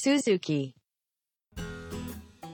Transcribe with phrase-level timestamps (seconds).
[0.00, 0.72] Suzuki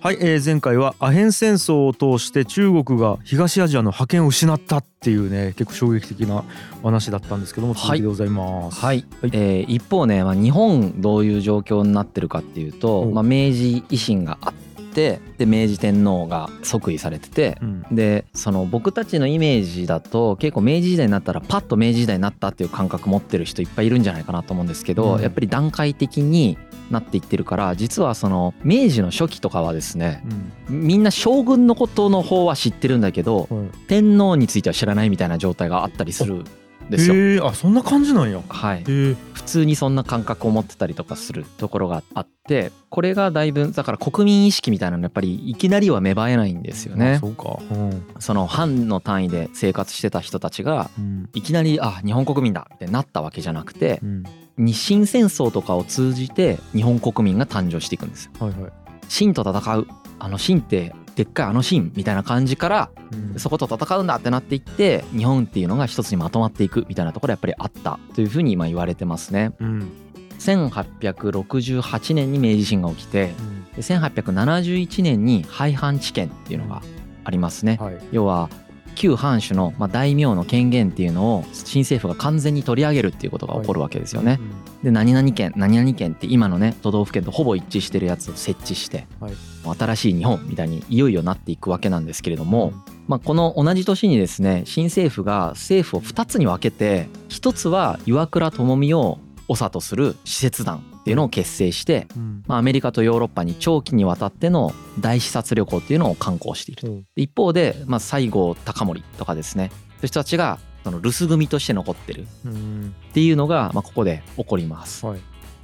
[0.00, 6.43] はい、えー前回はアヘン戦争を通して中国が東アジアの覇権を失ったっていうね結構衝撃的な
[6.82, 8.80] お話だったんですけども続きでございます。
[8.80, 9.30] はい、はい。
[9.32, 13.11] えー一方ね、まあ、日本どういう状況になってるかっていうと、う。
[13.11, 14.52] んまあ、明治維新があっ
[14.96, 17.84] てで明治天皇が即位されててうん。
[17.92, 25.23] でその僕たちのイメージだと結構明治時代になったらパッと明治時代になったっていう感覚持ってる人いっぱいいるんじゃないかなと思うんですけど、うん。
[25.23, 26.56] やっぱり段階的に
[26.90, 30.23] なっていってるから実はその明治の初期とかはですね
[30.68, 33.48] みんな将軍のことの方は知ってるんだけど
[33.88, 36.45] 天皇については知らないみたいな状態があったりするん
[36.90, 37.14] ですよ。
[37.14, 38.40] へえあそんな感じなんや。
[38.48, 47.59] はい、へえ普通にそんな感覚を持ってたりとかするところがあってこれがだいぶだから国民意識みたいなのやっぱりいきなりは芽生えないんですよあねそうか。
[47.70, 54.24] うんその藩の単位で生活してた人たちがうんいきなりあ日本国民だってなったわけじゃなくてうん
[54.59, 58.73] 日清戦争とかを通じて日本国民が誕生していくんですよはいはい。
[59.09, 59.87] 清と戦う
[60.18, 69.53] あの清ってでっかいあの清みたいな感じからうんそこと戦うんだってなっていって日本っていうのが一つにまとまっていくみたいなところやっぱりあったというふうに今言われてますね。
[69.59, 69.92] うん
[70.38, 73.32] 1868年に明治維新が起きて
[73.75, 76.82] で1871年に廃藩置県っていうのが
[77.25, 77.78] ありますね。
[77.81, 77.98] はい。
[78.12, 78.50] 要は
[78.94, 84.38] 旧藩主の、まあ、大名の権限っていうのを新政府が完全に取り上げるっていうことが起こるわけですよね。
[84.82, 89.32] で何々県何々県って今のね都道府県とほぼ一致してるやつを設置して、はい
[89.75, 92.72] 新しい日本みたいにいよいよなっていくわけなんですけれども、
[93.09, 107.03] まあ、この同じ年にですね新政府が政府を2つに分けて一つは岩倉具視を長とする使節団っていうのを結成して、うんまあ、アメリカとヨーロッパに長期にわたっての大視察旅行っていうのを刊行していると。
[107.14, 115.06] 一方で、まあ、西郷隆盛とかですねそういう人たちがその留守組として残ってるうんっていうのが、まあ、ここで起こります。
[115.06, 115.21] はい。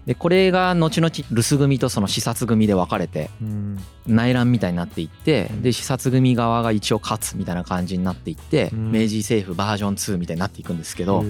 [0.07, 3.79] でこれが後々留守組とその視察組で分かれてうん。
[4.07, 5.63] 内乱みたいになっていってうん。
[5.63, 8.93] で視察組側が一応勝つみたいな感じになっていってうん。
[8.93, 11.25] 明治政府バージョン2みたいになっていくんですけど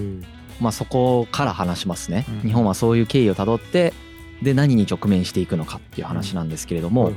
[0.59, 2.25] まあそこから話しますね。
[2.43, 2.49] うん。
[2.49, 3.93] 日本はそういう経緯をたどって
[4.41, 7.13] で何に直面していくのかっていう話なんですけれども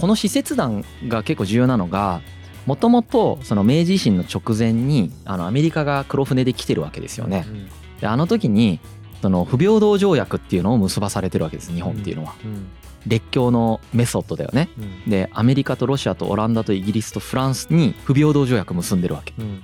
[0.00, 2.20] この使節団が結構重要なのが
[2.66, 7.46] もともとその明治維新の直前にあのアメリカが黒船で来てるわけですよね。
[7.48, 7.68] うん。
[8.00, 8.80] であの時に
[9.22, 12.34] その不平等条約っていうのを結ばされてるわけです日本っていうのは。
[12.44, 12.66] うん
[13.06, 14.68] 列強のメソッドだよね。
[14.76, 19.32] うんでアメリカとロシアとオランダとイギリスとフランスに不平等条約結んでるわけ。
[19.38, 19.62] うん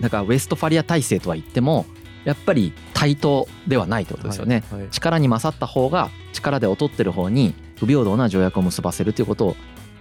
[0.00, 1.84] だからウェストファリア体制とは言っても
[2.24, 4.62] やっぱり対等ではないってことですよね。
[4.70, 9.56] はいはい力に勝った方が力で劣ってる方に不平等な条約を結ばせるということを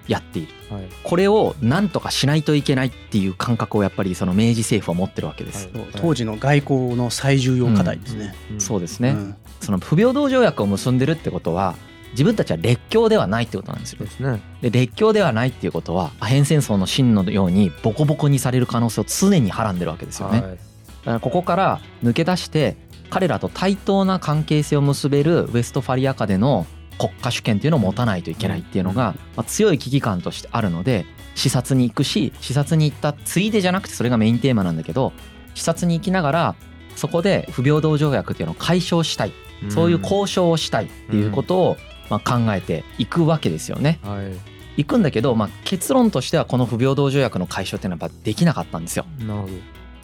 [0.08, 0.54] やっている。
[0.70, 5.70] はいこれを何とかしないといけないっていう感覚をやっぱりその明治政府は持ってるわけです。
[5.74, 8.36] はい当時の外交の最重要課題ですね。
[8.52, 11.76] うんそうですね、うんその不平等条約を結んでるってことは
[12.12, 14.06] 自分たちは列強ではないってことなんですよ。
[14.06, 14.42] ですね。
[14.62, 20.42] で列強ではないっていうことはアヘン戦争の真のようにボコボコにされる可能性を常にはらんでるわけですよね。
[20.42, 20.58] はい
[21.06, 22.78] だからここから抜け出して
[23.12, 26.66] 彼らと対等な関係性を結べるウェストファリア下での
[26.98, 35.14] 国家主権っていうのを持たないといけないっていうのが、まあ、強い危機感としてあるので視察に行くし視察に行ったついでじゃなくてそれがメインテーマなんだけど
[35.54, 36.56] 視察に行きながら
[36.96, 39.34] そこで不平等条約っていうのを解消したい
[39.70, 41.78] そういう交渉をしたいっていうことを
[42.10, 44.00] まあ考えていくわけですよね。
[44.04, 44.56] はい。
[44.78, 49.06] 行くんだけど、まあ、結論としてはこの不平等条約の解消っていうのはやっぱできなかったんですよ。
[49.20, 49.54] なるほど。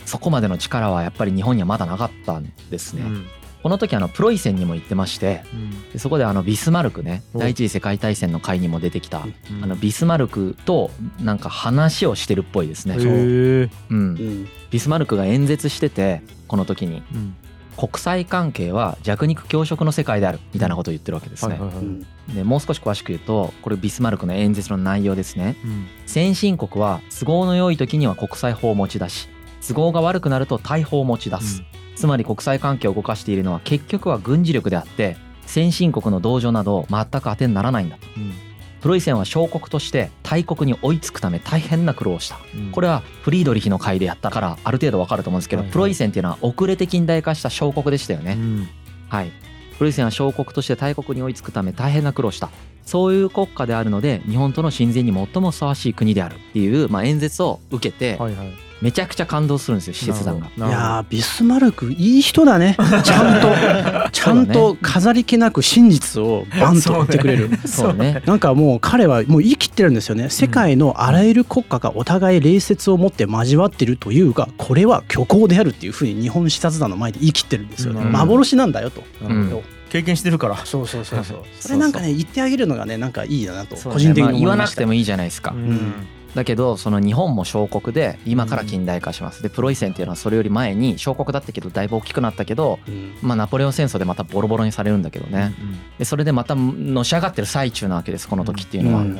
[0.05, 3.03] そこまでの力はやっぱり日本にはまだなかったんですね。
[3.03, 3.25] うん
[3.63, 5.91] この時あのプロイセンにも行ってましてうん。
[5.91, 7.39] でそこであのビスマルクねお。
[7.39, 9.63] 第一次世界大戦の会にも出てきたうん。
[9.63, 12.95] あのビスマルクとなんか話をしてるっぽいですね。
[12.95, 13.69] うん。
[13.89, 14.47] う、ん。
[14.69, 17.03] ビスマルクが演説しててこの時に。
[17.13, 17.35] うん。
[17.77, 21.53] 国際関係は弱肉強食の世界であるみたいなことを言ってるわけですね。
[21.53, 21.85] はいはいはい。
[21.85, 22.05] うん。
[22.35, 25.55] でもう少し詳しく言うとこれビスマルクの演説の内容ですね。
[25.63, 25.87] うん。
[26.05, 29.29] 先進国は都合の良い時には国際法を持ち出し
[29.67, 31.63] 都合が悪くなると大法を持ち出す、
[31.95, 38.07] つまり国際関係を動かしているのは結局は軍事力であって先進国の同情など全く当てにならないんだと。
[38.17, 38.33] うん。
[38.81, 42.39] プロイセンは小国として大国に追いつくため大変な苦労をした。
[42.55, 42.71] うん。
[42.71, 45.73] これはフリードリヒの会でやったからある程度わかると思うんですけど、はいはい。
[45.73, 48.67] プロイセンっていうのは遅れて近代化した小国でしたよね、うん。
[49.09, 49.31] はい。
[49.77, 52.49] プロイセンは小国として大国に追いつくため大変な苦労した。
[52.83, 58.70] そういう国家であるので日本との親善に最もふさわしい国であるっていう、まあ、演説を受けてはいはい。
[58.81, 60.47] めちゃくちゃ感動するんですよ使節団が。
[60.57, 62.75] いやービスマルクいい人だね。
[63.03, 67.59] ちゃんとちゃんと飾り気なく真実をバンと言ってくれる。
[67.65, 68.23] そうね。
[68.25, 70.29] なんかもう彼はもう言い切ってるんですよね。
[70.29, 77.93] 世界のあらゆる国家がお互い礼節を持って交わってるというがこれは虚構であるっていうふうに日本視察団の前で言い切ってるんですよ。
[77.93, 78.11] ねうん。
[78.11, 79.03] 幻なんだよと。
[79.21, 80.57] なるほど経験してるから。
[80.65, 81.37] そうそうそうそう。
[81.37, 84.39] そうそれなんかね言ってあげるのがねなんかいいなと個人的にまあ思いました。
[84.39, 85.93] 言わなくてもいいじゃないですか、うん
[86.35, 89.43] だけどその日本も小国で今から近代化します。
[89.43, 93.15] でプロイセンっていうのはそれより前に小国だったけどだいぶ大きくなったけどうん。
[93.21, 95.53] まあナポレオン戦争でまたボロボロにされるんだけどね。
[95.97, 99.19] でそれでまたのし上がってる最中なわけですこの時っていうのは、うん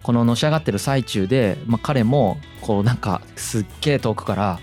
[0.00, 4.58] こののし上がってる最中で、まあ、彼もこうなんかすっげえ遠くから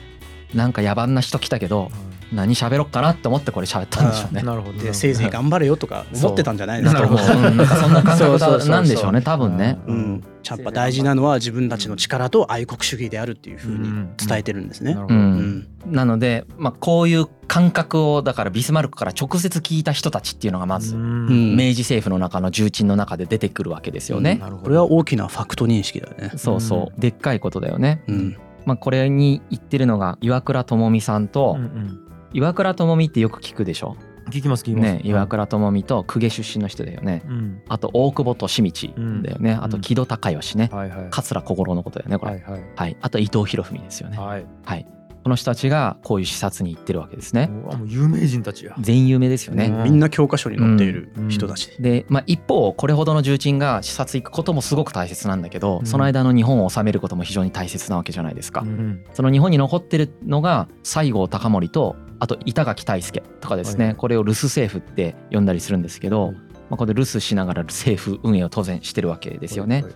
[0.55, 1.91] なんか野蛮な人来たけど
[2.33, 4.41] 何喋ろっかなって思ってこれ喋ったんでしょうね。
[4.41, 4.79] なるほど。
[4.79, 6.95] でせいぜい頑張れよとか思ってたんじゃないです。
[6.95, 7.57] かだと思う、うん。
[7.57, 9.21] なんかそんな感覚なんでしょうね。
[9.21, 9.79] 多分ね。
[9.85, 14.93] うん、やっぱ大事なのは自分たちの力と愛国主義であるっていうふうに伝えてるんですね。
[14.93, 15.01] な。
[15.01, 15.15] るほど。
[15.15, 15.21] うん。
[15.21, 21.55] うんなので、まあ、こういう感覚をだからビスマルクから直接聞いた人たちっていうのがまずうん。
[21.55, 24.35] 明治政府の中の重鎮の中で出てくるわけですよね。
[24.41, 24.63] なるほど。
[24.63, 26.31] これは大きなファクト認識だよね。
[26.37, 26.99] そうそう。
[26.99, 28.01] でっかいことだよね。
[28.07, 32.04] うん、まあ、これに言ってるのが岩倉智美さんと、うんうん
[32.35, 33.95] 岩倉智美ってよく聞くでしょ？
[34.29, 37.23] 聞きます聞きますね岩倉智美と公家出身の人だよね。
[37.25, 38.87] うんあと大久保利通
[39.23, 39.53] だよね。
[39.53, 40.69] あと木戸孝允ね。
[40.69, 42.33] はいはい桂小五郎のことだよねこれ。
[42.33, 42.97] はいはいはい。
[42.99, 44.17] あと伊藤博文ですよね。
[44.17, 44.85] はいはい。
[45.23, 47.47] この人たちがこういう視察に行ってるわけですね。
[47.47, 49.67] もう有名人たちや全有名ですよね。
[49.67, 51.71] うんみんな教科書に載っている人たち。
[51.81, 58.61] で、まあ、一方これほどの重鎮が視察行くこともすごく大切なんだけど、うんその間の日本を治めることも非常に大切なわけじゃないですか。
[58.61, 63.95] うんその日本に残ってるのが西郷隆盛とあと板垣退助とかですね、はい。
[63.95, 66.41] これを留守政府って呼んだりするんですけど、はいま
[66.71, 69.83] あ、これで留守しながら政府運営を当然してるわけですよね。
[69.83, 69.93] はい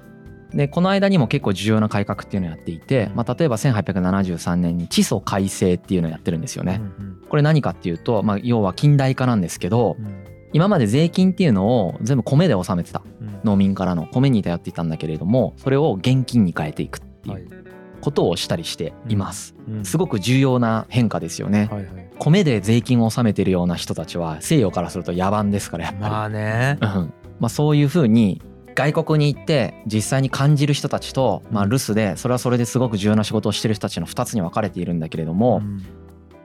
[0.51, 6.81] でこの間にも結構重要な改革っていうのをやっていて、まあ、例えば1873年に地租改正っていうのをやってるんですよね。
[6.81, 10.25] うんこれ何かっていうと、まあ、要は近代化なんですけどうん。
[10.51, 13.03] 今まで税金っていうのを全部米で納めてた。
[13.21, 13.39] うん。
[13.43, 17.43] 農民からの米に頼っていたんだけれどもそれを現金に変えていくってはい。
[17.43, 17.68] いう
[18.01, 19.55] ことをしたりしています。
[19.67, 19.85] うん。
[19.85, 21.69] すごく重要な変化ですよね。
[21.71, 22.09] はいはい。
[22.19, 26.77] 米で税金を納めてるような人たちは西洋からすると野蛮ですからやっぱまあね。
[26.81, 26.87] り。
[26.87, 27.13] うん。
[27.39, 28.41] まあ、そういうふうに
[28.75, 35.85] 外国に行って実際に感じる人たちと、まあ、留守でそれはそれですごく重要な仕事をしてる人たちの2つに分かれているんだけれども、うん。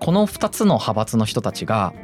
[0.00, 1.94] この2つの派閥の人たちが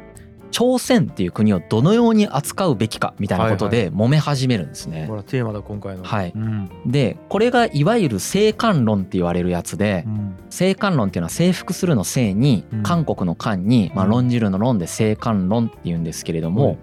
[0.51, 5.05] 朝鮮っていう国をどのように扱うべきかみたいなことで揉め始めるんですね。
[5.07, 6.03] これはテーマだ今回の。
[6.03, 6.31] はい。
[6.35, 6.69] うん。
[6.85, 10.35] でこれがいわゆる生還論って言われるやつでうん。
[10.49, 12.83] 生還論っていうのは征服するの生にうん。
[12.83, 16.77] 韓国の韓に、まあ、うん論じるの論で生還論っていうんですけれども、はい。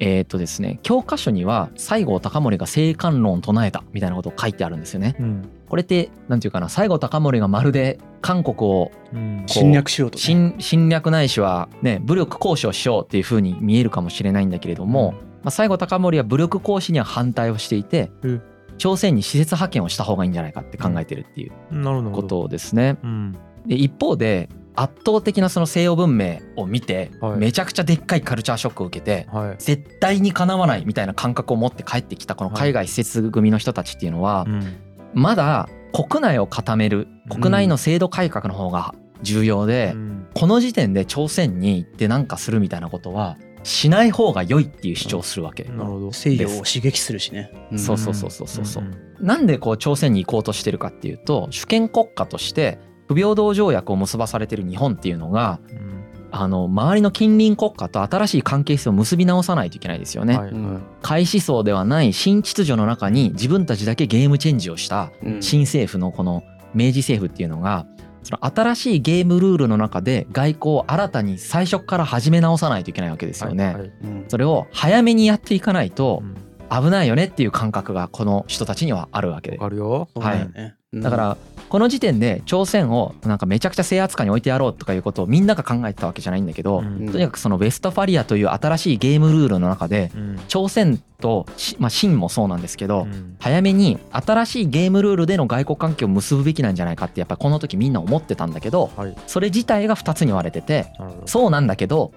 [0.00, 5.16] えっ、とですね教科書には西郷隆盛が生還論を唱えたみたいなことを書いてあるんですよね。
[5.18, 9.44] うんこれってなんていうかな西郷隆盛がまるで韓国をうん。
[9.46, 10.22] 侵略しようと、ね。
[10.22, 15.12] 侵侵略ないしはね武力行使をしようっていうふうに見えるかもしれないんだけれども、
[15.42, 18.42] まあ、西郷隆盛は武力行使には反対をしていて、うん。
[18.78, 22.10] 朝鮮に施設派遣をした方がいいんじゃないかって考えてるっていうなるほど。
[22.10, 22.98] ことですね。
[23.02, 23.36] うん。
[23.66, 27.36] で一方で圧倒的なその西洋文明を見て、はい。
[27.36, 29.54] めちゃくちゃでっかいカルチャーショックを受けてはい。
[29.58, 34.76] 絶対にかなわないみたいな感覚を持って帰ってきたこの海外施設組の人たちっていうのは、うん
[35.14, 45.64] まだ国内を固める国内の制度改革の方が重要で、うんこの時点で朝鮮に行ってなんかするみたいなことはしない方が良いっていう主張をするわけ。
[45.64, 47.50] なるほど西洋を刺激するしね。
[47.74, 48.84] んそうそうそうそうそうそう。
[48.84, 52.78] んなんでこう朝鮮に行こうとしてるかっていうと主権国家として
[53.08, 55.99] 不平等条約を結ばされてる日本っていうのがうん
[56.32, 60.38] あの周りの近隣国家と新しい関係性を結び直さないといけないですよね。
[60.38, 65.42] はいうん開始層ではない新秩序の中に自分たちだけゲームチェンジをしたうん。
[65.42, 66.42] 新政府のこの
[66.74, 67.86] 明治政府っていうのが
[68.22, 73.64] その新しいゲームルールの中で外交を新たに最初から始め直さないといけないわけですよね。
[73.64, 73.92] はいはい。
[74.04, 74.24] うん。
[74.28, 76.36] それを早めにやっていかないとうん。
[76.70, 79.56] 危ないよねっていう感覚がこの人たちにはあるわけで。
[79.56, 80.08] わかるよ。
[80.14, 80.52] そうだよね。
[80.56, 81.36] うんだから
[81.68, 87.08] この時点で朝鮮をなんかめちゃくちゃ制圧下に置いてやろうとかいうことをみんなが考えてたわけじゃないんだけど、うん。
[87.12, 90.40] とにかくそのウェストファリアという新しいゲームルールの中でうん。
[90.48, 93.36] 朝鮮とし、まあ、清もそうなんですけど、うん。
[93.38, 99.16] 早めに新しいゲームルールでの外交関係を結ぶべきなんじゃないかってやっぱりこの時みんな思ってたんだけどはい。
[99.28, 100.86] それ自体が2つに割れてて
[101.26, 102.12] そうなんだけど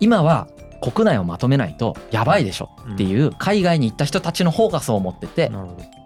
[0.00, 0.48] 今は
[0.80, 5.52] 国内をまとめないとやばいでしょっていう海外に行った人たちの方がそう思ってて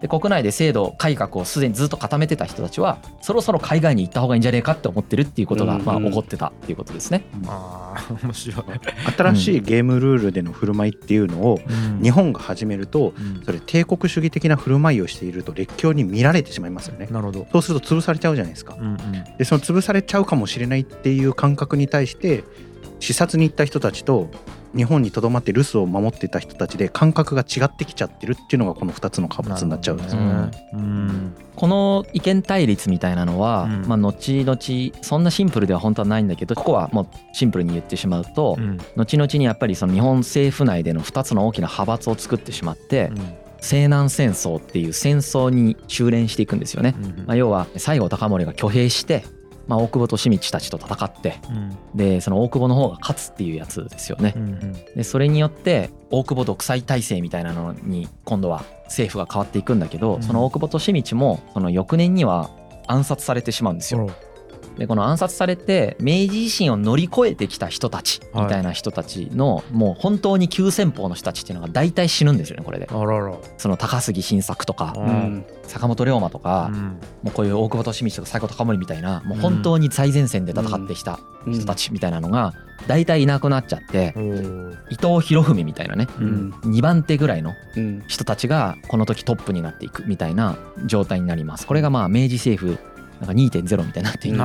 [0.02, 7.24] で国内で制度改革をすでにずっと固めてた人たちはそろそろ海外に行った方がいいんじゃねえかって思ってるっていうことがうんまあ起こってたっていうことですね。
[7.46, 8.64] ああ 面白い。
[9.16, 11.60] 新しいゲームルールでの振る舞いっていうのを
[12.02, 13.42] 日本が始めるとうん。
[13.44, 17.06] それ帝国主義的な振る舞いをしていると列強に見られてしまいますよね。
[17.10, 17.46] なるほど。
[17.52, 18.76] そうすると潰されちゃうじゃないですか。
[18.76, 18.96] うんうん。
[19.38, 22.42] でその潰されちゃうかもしれないっていう感覚に対して
[22.98, 24.30] 視察に行った人たちと
[24.74, 30.20] 日本にとどまって留守を守ってた人たちで感覚が違ってきちゃってるっていうのがこの2つの派閥になっちゃうんですよ。
[30.20, 30.32] ね。
[30.34, 30.50] ね。
[30.72, 31.34] うん。
[31.54, 38.78] この意見対立みたいなのは、うんまあ後々そんなシンプルでは本当はないんだけどここはもうシンプルに言ってしまうと、うん。
[38.96, 43.10] 後々にやっぱりその日本政府内での2つの大きな派閥を作ってしまって、
[43.60, 46.94] 西南戦争っていう戦争に修練していくんですよね。
[46.96, 47.24] うん。
[47.26, 49.24] まあ、要は西郷隆盛が挙兵して、
[49.66, 54.38] まあ、大久保利通たちと戦ってうんでその大久保の方が勝つっていうやつですよねう。
[54.40, 62.50] んでそれによって大久保独裁体制みたいなのに今度は政府が変わっていくんだけど、うんその大久保利通もその翌年には
[62.86, 64.10] 暗殺されてしまうんですよ。
[64.78, 72.88] でこの暗殺されて明治維新を乗り越えてきた人たちみたいな人たちの、もう本当に急先鋒の人たちっていうのが大体死ぬんですよねこれで。
[72.90, 73.34] あらら。
[73.58, 74.94] その高杉晋作とか
[75.64, 76.82] 坂本龍馬とか、うん。
[76.82, 82.54] もうこういう大久保利通とか西郷隆盛みたいなもう本当に最前線で戦ってきた人たちみたいなのが
[82.86, 84.14] 大体いなくなっちゃって
[84.90, 86.50] 伊藤博文みたいなねうん。
[86.64, 88.02] 2番手ぐらいのうん。
[88.08, 91.66] 人たちがこの時トップになっていくみたいな状態になります。
[91.66, 92.91] これがまあ明治政府
[93.22, 94.36] なんか2.0みたいになっていて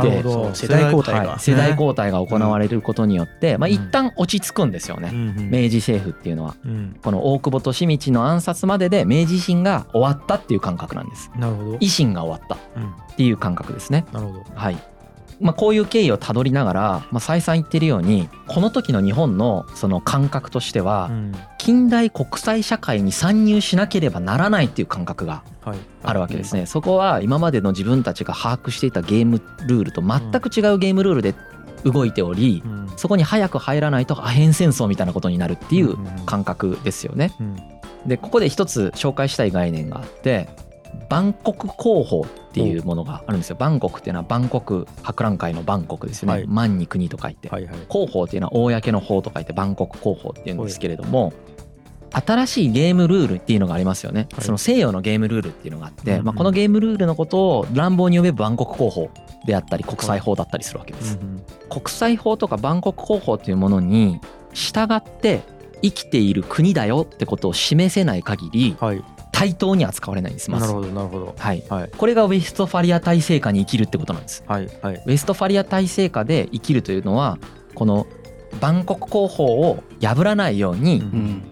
[0.53, 3.74] 世代交代がはい、世代交代が行われることによって、まあ、うん。
[3.74, 6.55] 一旦落ち着くんですよね、うん明治政府っていうのは。
[6.63, 6.96] うん。
[7.01, 11.31] この大久保利通の暗殺までで明治維新が終わったっていう感覚なんです。
[11.38, 11.74] なるほど。
[11.77, 14.05] 維新が終わったっうんていう感覚ですね。
[14.13, 14.43] なるほど。
[14.53, 14.77] はい。
[15.39, 21.32] まあ、こういう経緯をたどりながら、まあ、再三言ってるようにこの時の日本のその感覚としてはうん。
[21.58, 25.77] 近代国際社会に参入しなければならないっていう感覚がはい。
[26.03, 26.65] あるわけですね。
[26.65, 31.36] そこは今までの自分たちが把握していたゲームルールと全く違うゲームルールで
[31.84, 32.89] 動いておりう、ん。
[32.96, 36.06] そこに早く入らないとアヘン戦争みたいなことになるっていううん。
[36.25, 37.34] 感覚ですよね。
[37.39, 37.56] うん。
[38.08, 40.48] でここで一つ紹介したい概念があって
[41.09, 43.57] 万国広報っていうものがあるんですよ。
[43.59, 46.33] 万国っていうのは万国博覧会の万国ですよね。
[46.33, 46.47] はい。
[46.47, 47.49] 万に国と書いて。
[47.49, 47.75] はいはい。
[47.89, 51.33] 広報っていうのは公の法と書いて万国広報っていうんですけれども
[52.11, 54.43] 新しいゲームルールっていうのがありますよね、はい。
[54.43, 59.09] その西洋のゲームルールっていうのがあって、うんうんまあ、このゲームルールのことを乱暴に呼べば万国広報
[59.45, 64.21] であったり国際法だったりするわけです、うん国際法とか万国広報っていうものに
[64.53, 65.41] 従って
[65.81, 69.03] 生きている国だよってことを示せない限りはい
[69.38, 70.65] 対等に扱われないんですまず。
[70.65, 71.36] なるほどなるほど。
[71.38, 71.63] はい。
[71.70, 71.89] はい。
[71.96, 74.44] これがウェストファリア体制下に生きるってことなんです。
[74.48, 74.96] はいはい。
[74.96, 77.38] ウェストファリア体制下で生きるというのは
[77.75, 78.08] この
[78.60, 81.06] 万国広報を破らないようにうん。
[81.06, 81.44] うん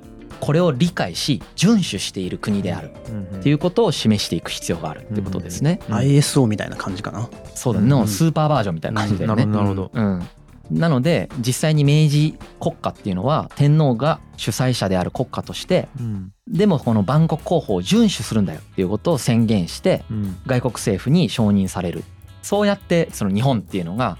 [0.41, 2.91] これを理解し遵守している国である。
[3.09, 5.79] うんっていうことを示していく必要があるってことですね。
[5.87, 7.29] うん ISO みたいな感じかな。
[7.55, 7.85] そうだね。
[7.85, 9.45] うんのスーパーバージョンみたいな感じだよね。
[9.45, 9.91] なるほど。
[9.93, 10.27] うん、
[10.71, 16.31] なので実際に明治国家っていうのは天皇が主催者である国家としてうん。
[16.47, 20.37] でもこの万国広報を遵守するんだよっていうことを宣言してうん。
[20.45, 22.03] 外国政府に承認される。
[22.41, 24.17] そうやってその日本っていうのが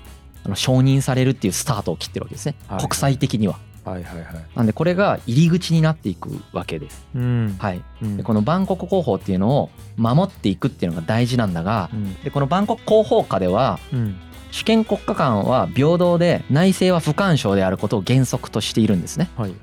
[0.56, 2.80] 承認されるっていうスタートを切ってるわけですね、はい。
[2.80, 3.60] 国際的には。
[3.84, 4.26] はいはいはい。
[4.56, 7.06] なんでこれが入り口になっていくわけです。
[7.16, 7.56] うん。
[7.60, 8.18] はい、うん。
[8.18, 12.16] でこの万国広報っていうのを守っていくっていうのが大事なんだがうん。
[12.24, 14.16] でこの万国広報下ではうん
[14.52, 19.30] 主権国家間は平等で内政は不干渉であることを原則としているんですね。
[19.38, 19.60] はいはい。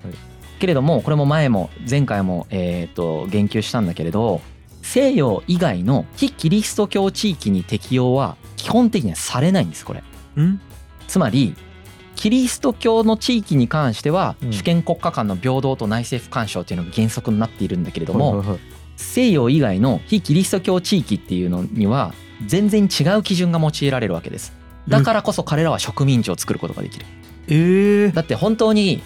[0.61, 4.41] けれどもこれも前も前回もえーと言及したんだけれど
[4.83, 10.03] 西洋以外の非キリスト教地域に適用は基本的にはされないんですこれ。
[10.37, 10.61] うん？
[11.09, 11.55] つまり
[12.15, 14.53] キリスト教の地域に関してはうん。
[14.53, 18.61] 主権国家間の平等と内政不干渉っていうのが原則になっているんだけれども、はいはいはい。
[18.97, 22.15] 西洋以外の非キリスト教地域っていうのには
[22.47, 24.53] 全然違う基準が用いられるわけです
[24.89, 27.07] だからこそ彼らは植民地を作ることができる。
[27.49, 29.03] ええだって本当に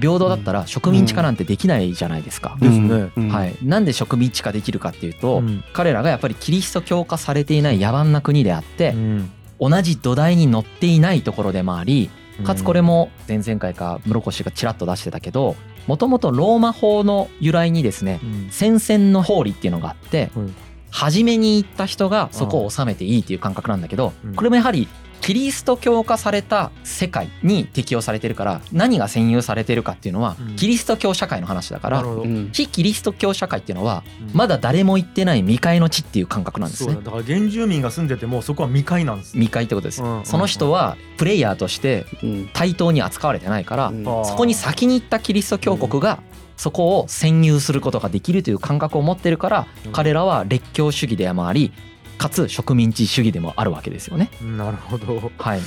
[0.00, 3.12] 平等だったら植民地化なんてできないじゃないですか、ですね。
[3.16, 3.28] うん。
[3.28, 5.62] はい、なんで植民地化できるかっていうと、うん。
[5.72, 9.30] 彼らがやっぱりキリスト教化されていない野蛮な国であってう、ん。
[9.60, 12.08] 同じ土台に乗っていないところでもあり
[12.44, 15.54] かつこれも前々回か室越がちらっと出してたけど
[15.86, 18.48] もともとローマ法の由来にですねうん。
[18.50, 20.54] 宣戦の法理っていうのがあって、うん
[20.92, 24.34] 初めに行った人がそこを治めていいっていう感覚なんだけど、うん。
[24.34, 24.88] これもやはり
[25.20, 30.56] キリスト教化された世界に適用されてるから何が占有されてるかっていうのは、うん。
[30.56, 32.04] キリスト教社会の話だから
[32.52, 34.36] 非キリスト教社会っていうのはうん。
[34.36, 36.94] まだ誰も行ってない未開の地っていう感覚なんですね。
[36.94, 37.00] だ。
[37.00, 42.50] だから原住民が住んでてもそこは未開なんです未開ってことです、うんうんその人はプレイヤーとしてうん。
[42.52, 43.92] 対等に扱われてないから、
[44.24, 46.22] そこに先に行ったキリスト教国が
[46.56, 49.92] そこを占有することができるという感覚を持ってるからうん。
[49.92, 51.72] 彼らは列強主義でもあり
[52.20, 54.30] かつ植民地主義でもあるわけですよね。
[54.42, 55.32] なるほど。
[55.38, 55.60] はい、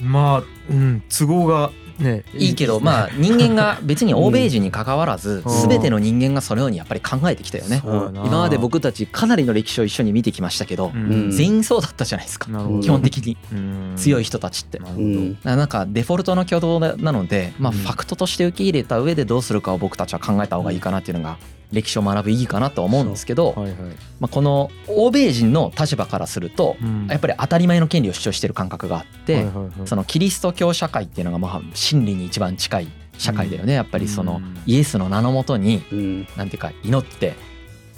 [0.00, 5.68] まあ、うん、都合がねいいけどまあ人間が別に欧米人に関わらずうん。
[5.68, 7.82] 全ての人間がそのようにやっぱり考えてきたよね。
[7.84, 11.30] 今まで僕たちかなりの歴史を一緒に見てきましたけどうん。
[11.30, 12.46] 全員そうだったじゃないですか。
[12.82, 13.36] 基本的に。
[13.94, 14.80] 強い人人たちって。
[14.80, 17.78] なんらなんかデフォルトの挙動なのでまあうん。
[17.78, 21.38] ファクトとして受け入れた上でどうするかを僕たちは考えた方がいいかなっていうのが
[21.72, 23.74] 歴史を学ぶ意義かなとは思うんですけどはいはい。
[24.20, 27.06] まあこの欧米人の立場からするとうん。
[27.08, 29.34] やっぱり当たり前の権利を主張してる感覚があって。
[29.36, 29.72] はいはいはい。
[29.84, 33.72] そのキリスト教社会っていうのがまあ真理に一番近い社会だよね。
[33.72, 34.56] やっぱりそのうん。
[34.66, 36.26] イエスの名のもとにうん。
[36.36, 37.34] なんていうか祈って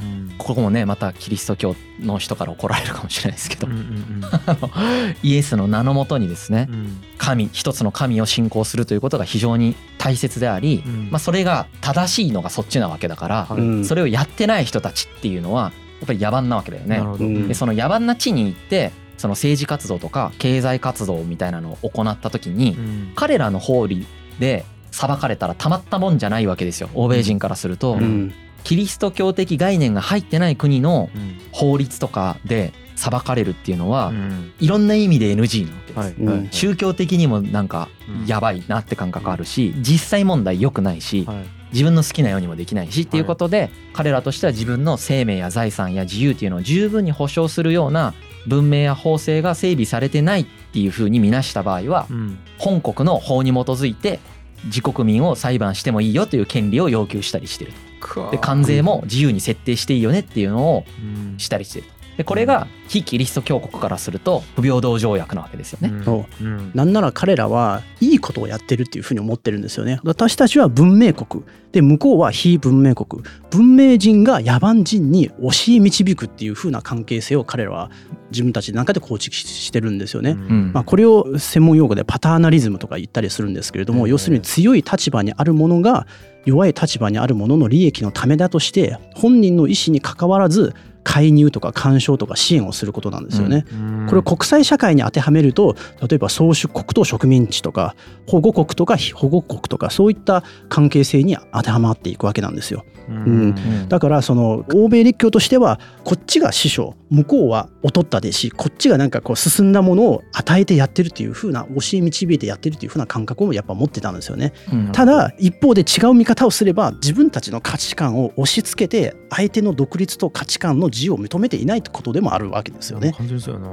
[0.00, 0.34] うん。
[0.38, 3.66] ここもねまたキリスト教の人から怒られるかもしれないですけど。
[3.66, 4.22] うんうん
[5.22, 7.00] イエスの名のもとにですねうん。
[7.18, 11.08] 神一つの神を信仰するということが非常に大切でありうん。
[11.10, 13.48] まあそれが正しいのがそっちなわけだから
[13.84, 17.02] それをやってない人たちっていうのはやっぱり野蛮なわけだよね。
[17.48, 23.12] でその野蛮な地に行ってその政治活動とか経済活動みたいなのを行った時にうん。
[23.14, 24.06] 彼らの法理
[24.38, 26.88] で裁かれたらたまったもんじゃないわけですよ。
[26.94, 28.32] 欧米人からすると、うん
[28.64, 31.38] キリスト教的概念が入ってない国のうん。
[31.52, 34.52] 法律とかで裁かれるっていうのは、うん。
[34.60, 38.26] いろんな意味で NG なわけです、はい宗教的にもなんかうん。
[38.26, 41.36] やばいなって感覚あるし実際問題良くないしはい。
[41.72, 48.14] 自分の好きなようにもできないしっていうことで彼らとしては自分の生命や財産や自由っていうのを十分に保障するような
[48.46, 52.38] 文明や法制が整備されてないっていうふうに見なした場合はうん。
[52.58, 54.18] 本国の法に基づいて
[54.64, 57.72] 自国民を裁判してもいいよという権利を要求したりしてる。
[57.72, 57.87] と
[58.30, 61.38] で関税も自由に設定していいよねっていうのをうん。
[61.38, 61.86] したりしてる。
[61.86, 66.02] とでこれが非キリスト教国からすると不平等条約なわけですよね。
[66.04, 66.44] そう。
[66.44, 66.72] うん。
[66.74, 70.00] なんなら彼らはいいことをやってるっていうふうに思ってるんですよね。
[70.02, 71.44] 私たちは文明国。
[71.70, 73.22] で向こうは非文明国。
[73.50, 75.34] 文明人が野蛮人に教
[75.68, 77.90] え導くっていうふうな関係性を彼らは
[78.32, 80.30] 自分たちの中で構築してるんですよね。
[80.32, 80.72] うん。
[80.74, 84.10] まあ、これを専門用語でパターナリズムとか言ったりするんですけれども、うん。
[84.10, 86.08] 要するに強い立場にあるものが
[86.46, 93.64] 弱い立場にあるものの利益のためだとして本人の意思にかかわらず介入とか干渉とか支援をすることなんですよね。
[93.72, 97.94] うんこれを国際社会に当てはめると例えば宗主国と植民地とか
[98.26, 102.84] 保護国とか非保護国とかそういった関係性に当てはまっていくわけなんですよ。
[103.08, 114.52] うんうんだからその欧米列強としてはこっちが師匠向こうは劣った弟子こっちがなんかこう進んだものを与えてやってるっていう風な教え導いてやってるっていう風な感覚をやっぱ持ってたんですよね。
[114.72, 123.12] うんただ一方で違う見方をすれば自分たちの価値観を押し付けて相手の独立と価値観の自由を認めていないってことでもあるわけですよね。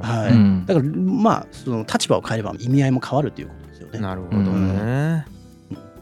[0.02, 4.00] はいうんだからまあその立場を変えれば意味合いも変わるということですよね。
[4.00, 5.35] なるほどね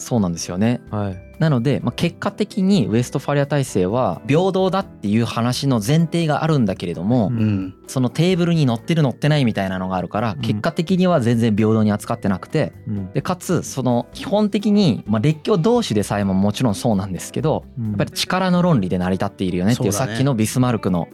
[0.03, 0.81] そうなんですよね。
[0.91, 1.33] はい。
[1.39, 7.39] なので、まあ、結果的にウエストファリア体制は平等だっていう話の前提があるんだけれども、うん。
[7.39, 10.39] うんそのテーブルに乗ってる乗ってないみたいなのがあるからん。
[10.39, 13.11] 結果的には全然平等に扱ってなくてうん。
[13.11, 17.87] でかつその基本的に、まあ、列強同士でさえももちろんそうなんですけどうん。
[17.89, 19.91] やっぱり力の論理で成り立っているよねっていうね。
[19.91, 21.07] さっきのビスマルクの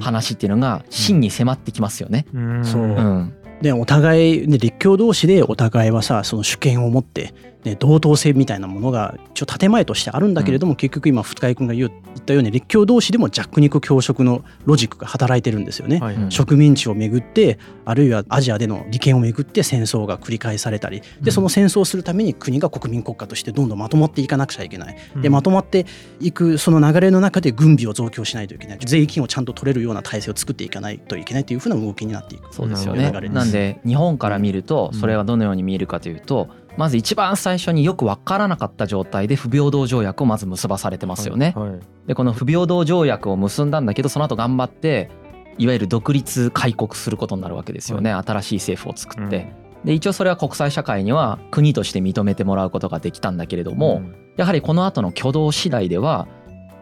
[0.00, 2.26] 話っていうのが真に迫ってきますよね。
[2.32, 3.34] うん。
[3.60, 11.90] でお互いで列強同士でお互いはさその主権を持って、ね、同等性みたいなものが一応建前としてあるんだけれども、結局今深井君が言っ
[12.24, 15.98] たように列強同士でも弱肉強食のロジックが働いてるんですよね。
[15.98, 21.24] はいうん植民地をめぐってあるいはアジアでの利権をめぐって戦争が繰り返されたりうん。
[21.24, 24.96] でその戦争をするために国が国民国家としてどんどんまとまっていかなくちゃいけない。
[25.16, 25.32] でうん。
[25.32, 25.86] まとまって
[26.20, 28.78] いくその流れの中で軍備を増強しないといけない。
[28.80, 32.54] 税金をちゃんと取れるような体制を作っていかないといけないというふうな動きになっていく。
[32.54, 33.10] そうですよね。
[33.10, 41.52] なんで日本から見るとそれはどのように見えるかというとまず一番最初によく分からなかった状態で不平等条約をまず結ばされてますよね。
[41.56, 41.80] はいはい。
[42.06, 45.10] でこの不平等条約を結んだんだけどその後頑張って
[45.58, 49.52] いわゆる独立開国することになるわけですよね、新しい政府を作って。
[49.84, 54.02] で一応それは国際社会には国として認めてもらうことができたんだけれども、
[54.36, 56.28] やはりこの後の挙動次第では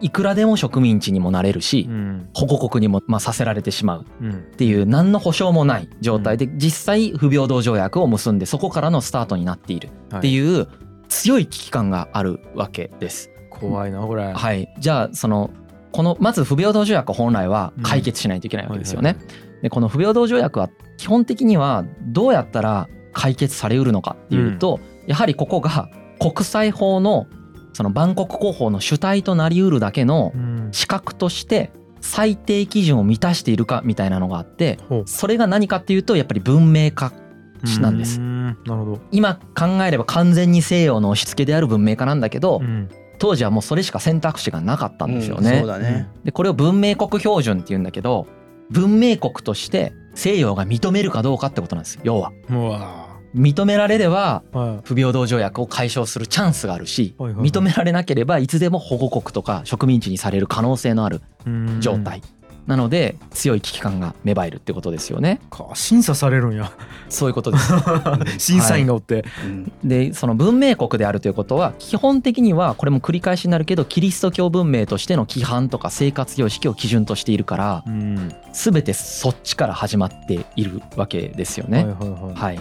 [0.01, 2.29] いくらでも植民地にもなれるし、うん。
[2.35, 4.07] 保護国にもまあさせられてしまう。
[4.21, 4.33] うん。
[4.33, 9.89] っていう何の保証もない状態で実際不平等条約を結んでそこからのスタートになっている。
[10.15, 10.69] ってういう
[11.09, 13.31] 強い危機感があるわけです。
[13.51, 14.33] 怖いなこれ。
[14.33, 15.51] はい、じゃあその
[15.93, 19.17] このまず不平等条約本来は解決しないといけないわけですよね。
[19.63, 25.89] でこの不平等条約は基本的にはどうやったら解決されうるのかっていうと、やはりここが
[26.21, 27.27] 国際法の
[27.77, 30.69] その万国公法の主体となりうるだけのうん。
[30.73, 37.13] 資格として最低基準を満たしているかみたいなのがあってそれが何かっていうとやっぱり文明化
[37.81, 38.19] なんです。
[38.19, 38.47] うん。
[38.47, 39.01] なるほど。
[39.13, 42.89] 今考えれば完全に西洋の押し付けである文明化なんだけどうん。
[43.19, 45.67] 当時はもうそれしか選択肢がなかったんですようんねそう。
[45.67, 46.09] だね。
[46.25, 48.27] でこれを文明国標準っていうんだけど
[48.71, 52.33] 文明国として西洋が認めるかどうかってことなんですよ要は。
[53.37, 57.51] 認められればは不平等条約を解消するチャンスがあるしはいはいはい。
[57.51, 61.21] 認められなければいつでも保護国とか植民地にされる可能性のある
[61.81, 62.23] 状態。
[62.67, 65.41] なので強い危機感が芽生えるってことですよね。
[65.51, 66.73] か審査されるんや。
[67.09, 67.73] そういうことです。
[68.39, 78.33] 審査員がおって、うんでその文明国であるということは基本的にはこれも繰り返しになるけどキリスト教文明としての規範とか生活様式を基準としているからうん。
[78.53, 81.85] 全てそっちから始まっているわけですよね。
[81.85, 82.35] はいはいはい。
[82.35, 82.61] はい、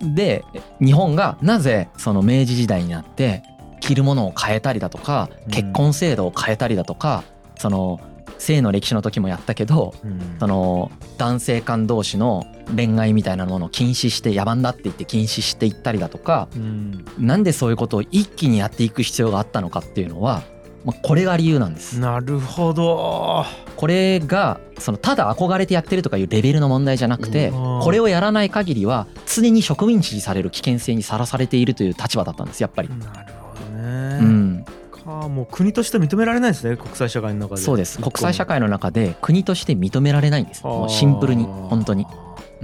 [0.00, 0.44] で
[0.80, 3.42] 日本がなぜその明治時代になって
[3.80, 5.50] 着るものを変えたりだとかうん。
[5.50, 7.24] 結婚制度を変えたりだとか
[7.58, 8.00] その
[8.38, 10.36] 性の歴史の時もやったけどうん。
[10.38, 17.04] その男性間同士の恋愛みたいなものを禁止して野蛮だって言って禁止していったりだとかうん。
[17.18, 20.42] なんでそういうことを一気にやっていく必要があったのかっていうのは
[20.86, 21.98] まあこれが理由なんです。
[21.98, 23.44] なるほど。
[23.76, 27.80] これがそのただ憧れてやってるとかいうレベルの問題じゃなくてうん。
[27.82, 32.88] これをやらない限りは常に植民地にされる危険性にさらされているという立場だったんですやっぱり。
[32.88, 32.94] な
[33.24, 37.62] るほどね、うん、かもう国として認められないですね国際社会の中で。
[37.62, 37.98] そうです。
[37.98, 40.62] 国際社会の中で国として認められないんです。
[40.64, 42.06] もうシンプルに本当に。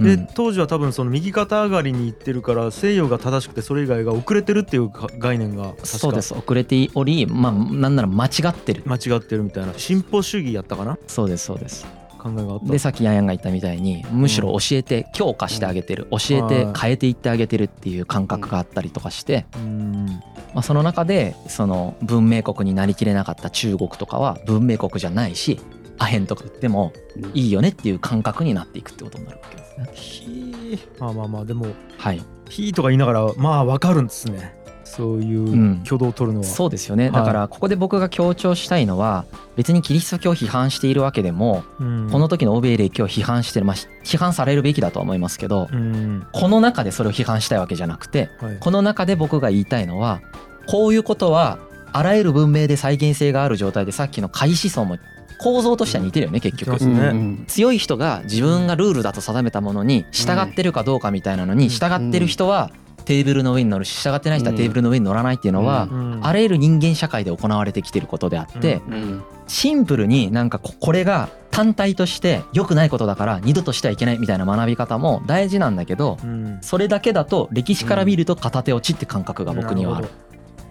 [0.03, 0.27] で、うん。
[0.27, 8.83] 当時は多分その右肩上がりに行ってるから西洋が正しくてそれ以外が遅れてるっていうか概念がそうです遅れておりまあなんなら間違ってる。
[8.85, 9.73] 間違ってるみたいな。
[9.77, 10.97] 進歩主義やったかな？
[11.07, 11.85] そうですそうです。
[12.17, 12.71] 考えがあった。
[12.71, 16.07] でさっきヤンヤンが言ったみたいにむしろ教えて強化してあげてる。
[16.11, 20.05] 教えて変えていってあげてるっていう感覚があったりとかして、うん。
[20.53, 25.59] まあ、その中でその文明国になりきれなかった中国とかは文明国じゃないし
[25.97, 26.93] アヘンとか言っても
[27.33, 29.89] いいよねっていう感覚になっていくってことになるわけですね。
[29.93, 34.55] ひまあまあまあでもはい、「ひ」とか言いながらまあわかるんですね。
[34.83, 35.81] そういううん。
[35.83, 37.05] 挙動を取るのは、そうですよね。
[37.05, 37.13] はい。
[37.13, 39.25] だからここで僕が強調したいのは
[39.55, 42.09] 別にキリスト教を批判しているわけでもうん。
[42.11, 46.27] この時の欧米歴を批判してるまあ批判されるべきだとは思いますけどうん。
[46.31, 48.57] この中でそれを批判したいわけじゃなくてはい。
[48.59, 50.21] この中で僕が言いたいのは
[50.67, 51.57] こういうことは
[51.91, 54.97] あらゆる文明で再現性がある状態でさっきの開思想も
[55.39, 56.77] 構造としては似てるよね結局。
[57.47, 62.71] 強い人が自分がルールだと定めたものに従ってるかどうかみたいなのに従ってる人は
[63.05, 76.59] テーブルの上に乗るし従ってない人はテーブルの上に乗らないっていうのはうんあらゆる人間社会で行われてきてることであってうんシンプルになんかここれが単体として良くないことだから二度としてはいけないみたいな学び方も大事なんだけどうん。
[76.61, 80.07] それだけだと歴史から見ると片手落ちって感覚が僕にはある。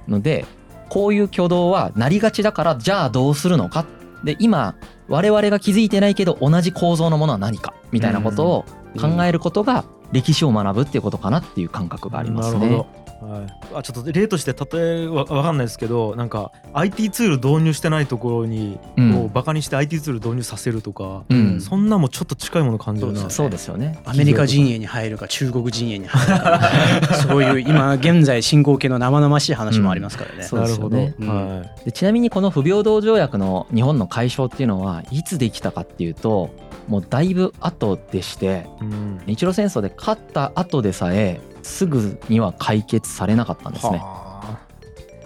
[0.08, 0.46] ので
[0.88, 3.84] こういう挙動はなりがちだからじゃあどうするのか
[4.24, 4.76] で今
[5.08, 8.64] 我々が気づいてないけど同じ構造のものは何かみたいなことを
[9.00, 12.58] 考えることが歴史を学ぶっていうことかなっていう感覚がありますね。
[12.60, 13.02] なるほど。
[13.22, 19.12] はい、あちょっと例として例えわわかんないですけどなんか IT ツール導入してないところにうん。
[19.14, 21.60] こうバカにして IT ツール導入させるとか、うん。
[21.60, 23.30] そんなもちょっと近いもの感じるな。
[23.30, 23.98] そうですよね。
[24.04, 27.14] アメリカ陣営に入るか中国陣営に入るか。
[27.28, 30.42] そういう今現在進行形の生々しい話もありますからね。
[30.42, 36.50] そうなるほど、はでちなみにこの不平等条約の日本の解消っていうのはいつできたかっていうと
[36.92, 43.96] もうだいぶ後でしてい、うん、日露戦争で勝った後でさえすぐには解決されなかったんですね。
[43.96, 44.58] は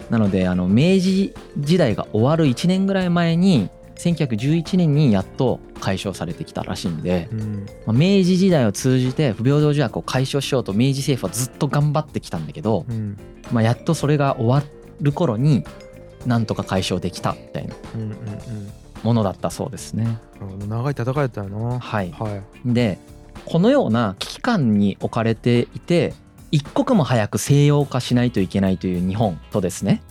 [0.08, 7.66] なのであの明治時代が終わる1年ぐらい前に1911年にやっと解消されてきたらしいんであ、うん。
[7.84, 13.18] まあ明治時代を通じて不平等条約を解消しようと明治政府はずっと頑張ってきたんだけど、うん。
[13.50, 15.64] まあ、やっとそれが終わる頃に
[16.26, 17.74] なんとか解消できたみたいな。
[17.96, 18.16] うんうんうん
[19.02, 20.18] ものだったそうですね。
[20.68, 22.98] 長い戦いやったよなはい、はいで
[23.44, 26.14] このような危機感に置かれていて
[26.50, 30.02] 一刻も早く西洋化しないといけないという日本とですね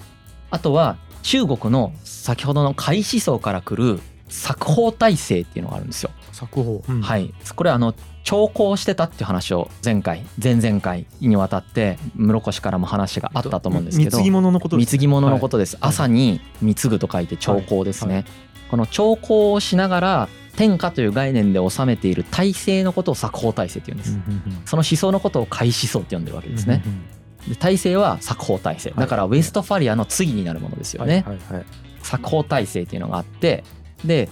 [0.51, 6.11] あとは中国の先ほどの開思想から来る作法体制っていうのがあるんですよ。
[6.35, 7.01] 作法、うん。
[7.01, 15.89] はい、これはあの長考してたっていう話を前回前々回にわたって室越からも話があったと思うんですけど貢ぎ物のことです貢ぎ物のことです、はい。
[15.89, 18.23] 朝に貢ぐと書いて長考ですね、はい。
[18.23, 18.29] は
[18.71, 24.61] この長考をしながら天下という概念で収めている体制のことを作法体制って言うんです、うんうんうん。
[24.65, 27.01] その思想のことを開思想って呼んでるわけですね、うんうん
[27.47, 28.89] で体制は作法体制。
[28.97, 31.65] だからウェストファリアの次になるものですよね、はいはいはい。
[32.01, 33.63] 作法体制っていうのがあって
[34.03, 34.29] で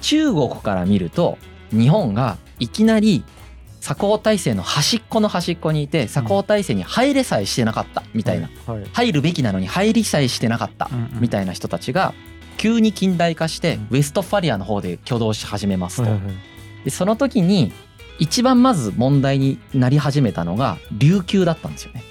[0.00, 1.38] 中国から見ると
[1.70, 3.24] 日本がいきなり
[3.80, 8.84] 作法体制の端っこの端っこにいて作法体制に入れさえしてなかったみたいな、はい。
[8.92, 12.12] 入るべきなのに入りさえしてなかったみたいな人たちが
[12.58, 13.82] 急に近代化してうん。
[13.90, 16.02] ウェストファリアの方で挙動し始めますと。
[16.02, 16.34] はいはいはい。
[16.84, 17.72] でその時に
[18.18, 22.04] 一番まず問題になり始めたのが琉球だったんですよね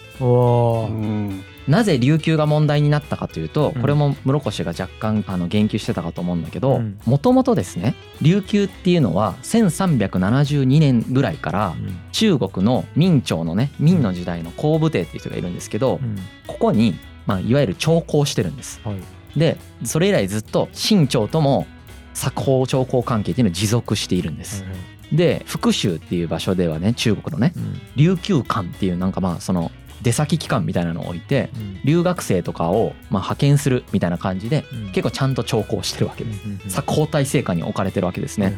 [1.70, 3.82] なぜ琉球が問題になったかというとうん。
[3.82, 7.00] これも室越が若干あの言及してたかと思うんだけどうん。
[7.06, 11.76] もともとですね琉球っていうのは1372年ぐらいから
[12.12, 16.16] 中国の明朝のね明の時代の皇武帝っていう人がいるんですけどうん。
[16.48, 16.96] ここに、
[17.28, 18.82] まあ、いわゆる朝貢してるんです。
[18.84, 18.98] はい。
[19.38, 21.68] でそれ以来ずっと清朝とも
[22.16, 24.66] 作法朝貢関係っていうのを持続しているんです。
[25.12, 27.80] で福州っていう場所ではね中国のねうん。
[27.96, 31.80] 琉球館っていうなんかまあその出先機関みたいなのを置いてうん。
[31.84, 34.86] 留学生とかをまあ派遣するみたいな感じでうん。
[34.88, 36.44] 結構ちゃんと朝貢してるわけです。
[36.44, 38.56] うんうんうん作法体制下に置かれてるわけですね。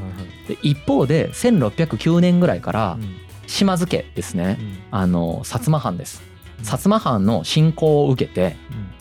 [0.48, 3.16] で一方で1609年ぐらいからうん。
[3.48, 4.58] 島津家ですね。
[4.60, 4.78] うん。
[4.92, 6.22] あの薩摩藩です。
[6.62, 8.56] 薩摩藩の侵攻を受けて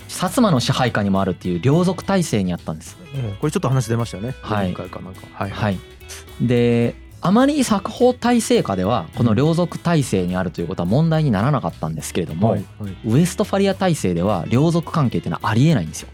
[0.09, 2.99] 薩摩の支配下にもあるっていう領属体制にあったんです。
[3.15, 3.37] うん。
[3.37, 4.35] これちょっと話出ましたよね。
[4.43, 4.67] はい。
[4.67, 5.21] 前回かなんか。
[5.33, 5.51] はい。
[5.51, 5.79] はい、
[6.41, 12.97] であまり作法体制下ではこの領属体制にあるということは問題にならなかったんですけれども、はいはい。
[13.05, 16.09] ウエストファリア体制では領属関係っていうのはありえないんですよ。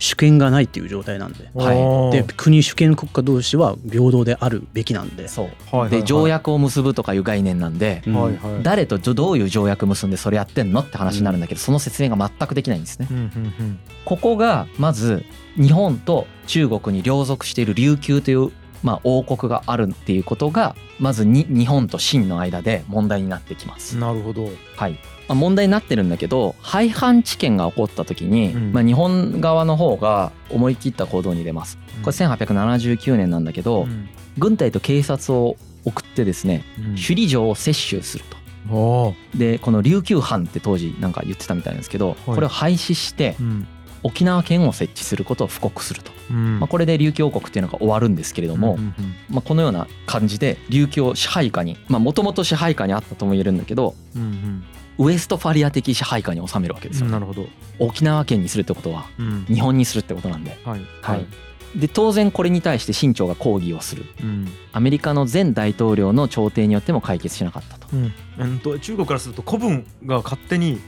[0.00, 1.48] 主権がないっていう状態なんで。
[1.54, 2.12] はい。
[2.12, 5.28] で国主権国家同士は平等であるべきなんで。
[5.28, 5.44] そう。
[5.44, 5.90] はいはいはい。
[5.90, 8.14] で条約を結ぶとかいう概念なんで、うん。
[8.14, 8.62] はいはい。
[8.62, 13.06] 誰とどういう条約結んでそれやってんのって話になるんだけど、その説明が全くできないんですね。
[13.10, 15.24] うんうんここがまず
[15.56, 18.50] 日本と中国に領属している琉球という、
[18.84, 23.94] まあ、王国があるっていうことがまずに日本と清の間で問題になってきます。
[23.94, 24.00] うん。
[24.00, 24.48] なるほど。
[24.76, 24.92] はい。
[25.26, 31.78] まあ、問題になってるんだけど廃藩置県が起こった時に、うんまあ、日本側の方が思い切った行動に出ます。
[32.04, 34.08] これ1879年なんだけど、うん。
[34.36, 36.84] 軍隊と警察を送ってですねうん。
[36.94, 39.14] 首里城を接収すると。
[39.34, 43.66] でこの琉球藩って当時なんか言ってたみたいなんですけど、これを廃止してうん
[44.04, 46.60] 沖縄県を設置することを布告すると、うん。
[46.60, 48.94] まあ、これで琉球王国っていうのが終わるんですけれども、うんうん
[49.30, 54.62] まあ、このような感じで琉球を支配下にもともと支配下にあったとも言えるんだけどうん
[54.96, 57.46] ウエストファリア的支配下に収めるわけですよ、うんなるほど。
[57.80, 59.44] 沖縄県にするってことはうん。
[59.46, 61.26] 日本にするってことなんで、はいはい。
[61.74, 64.04] で当然これに対して清朝が抗議をする。
[64.22, 64.48] うん。
[64.72, 67.88] アメリカの前大統領の調停によっても解決しなかったと。
[67.92, 68.12] うん。
[68.38, 70.78] うんと中国からすると古文が勝手に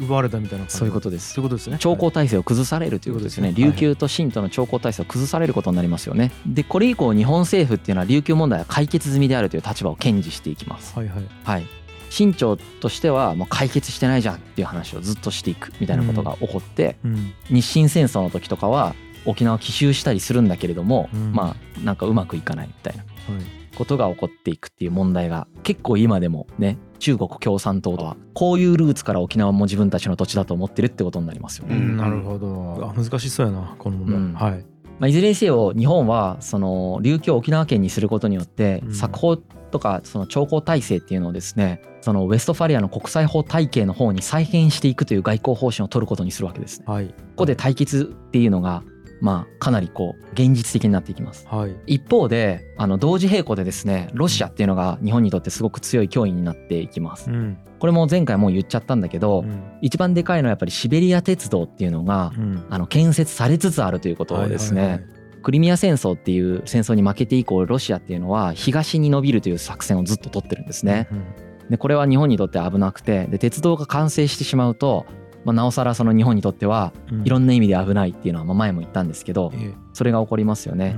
[0.00, 0.78] 奪われたみたいな感じ。
[0.78, 1.34] そういうことです。
[1.34, 1.76] そういうことですね。
[1.78, 3.52] 朝貢体制を崩されるということですよね。
[3.54, 6.32] 琉球と清との朝貢体制を崩されることになりますよね。
[6.46, 10.96] でこれ以降日本政府っていうのは琉球問題は解決済みであるという立場を堅持していきます。
[10.96, 11.24] はいはい。
[11.44, 11.66] はい。
[12.10, 17.32] 清朝としてはもう解決してないじゃんっていう話をずっとしていくみたいなことが起こって、うん。
[17.50, 18.94] 日清戦争の時とかは
[19.26, 21.32] 沖縄を奇襲したりするんだけれども、うん。
[21.32, 23.02] まあなんかうまくいかないみたいな。
[23.02, 31.76] はいことが起こっていくっていう問題が結構今でもね中国共産党はこういうルーツから沖縄も自分たちの土地だと思ってるってことになりますよね。
[31.76, 31.96] うん。
[31.96, 32.90] なるほど。
[32.90, 34.32] あ難しそうやなこの問題、うん。
[34.34, 34.66] はい。
[34.98, 38.94] まあ、いずれにせよ日本はその琉球を沖縄県にすることによってうん。
[38.94, 46.84] 作法とかその朝貢体制っていうのをですねそのウェストファリアの国際法体系の方に再編していくという外交方針を取ることにするわけですね。
[46.86, 47.08] はい。
[47.08, 48.82] ここで対決っていうのが
[49.24, 51.48] まあかなりこう現実的になっていきます。
[51.48, 57.30] はい一方であの同時並行でですねロシアっていうのが日本にとってすごく強い脅威になっていきます。
[57.30, 64.80] うんこれも前回もう言っちゃったんだけど、うん一番でかいのはやっぱりシベリア鉄道っていうのがうんあの建設されつつあるということですね。
[64.80, 65.10] はいはいはい
[65.44, 71.06] クリミア戦争っていう戦争に負けて以降ロシアっていうのは東に伸びるという作戦をずっと取ってるんですね。
[71.12, 71.24] うん
[71.70, 75.06] でこれは日本にとって危なくてで鉄道が完成してしまうと、
[75.44, 77.26] まあ、なおさらその日本にとってはうん。
[77.26, 79.74] いろんな意味で危ないっていうのはまあ前も言ったんですけどええ。
[79.92, 80.96] それが起こりますよね。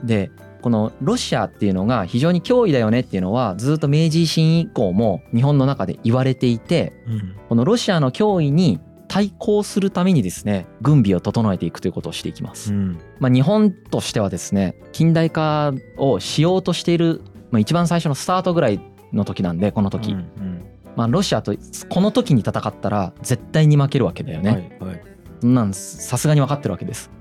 [0.00, 0.06] うん。
[0.06, 0.30] で
[0.62, 7.36] このロシアっていうのが非常に脅威だよねっていうのはずっと明治維新以降も日本の中で言われていてうん。
[7.48, 12.72] このロシアの脅威に対抗するためにですね軍備を整えていくということをしていきます。
[12.72, 12.98] うん。
[13.18, 18.80] まあ、日本としてはですね近代化をしようとしている、まあ、一番最初のスタートぐらい
[19.12, 20.57] の時なんでこの時、うん
[20.98, 21.54] まあ、ロシアと
[21.88, 25.02] この時に戦ったら絶対に負けるわけだようんね、はいはい。
[25.40, 27.12] そんなんさすがに分かってるわけです。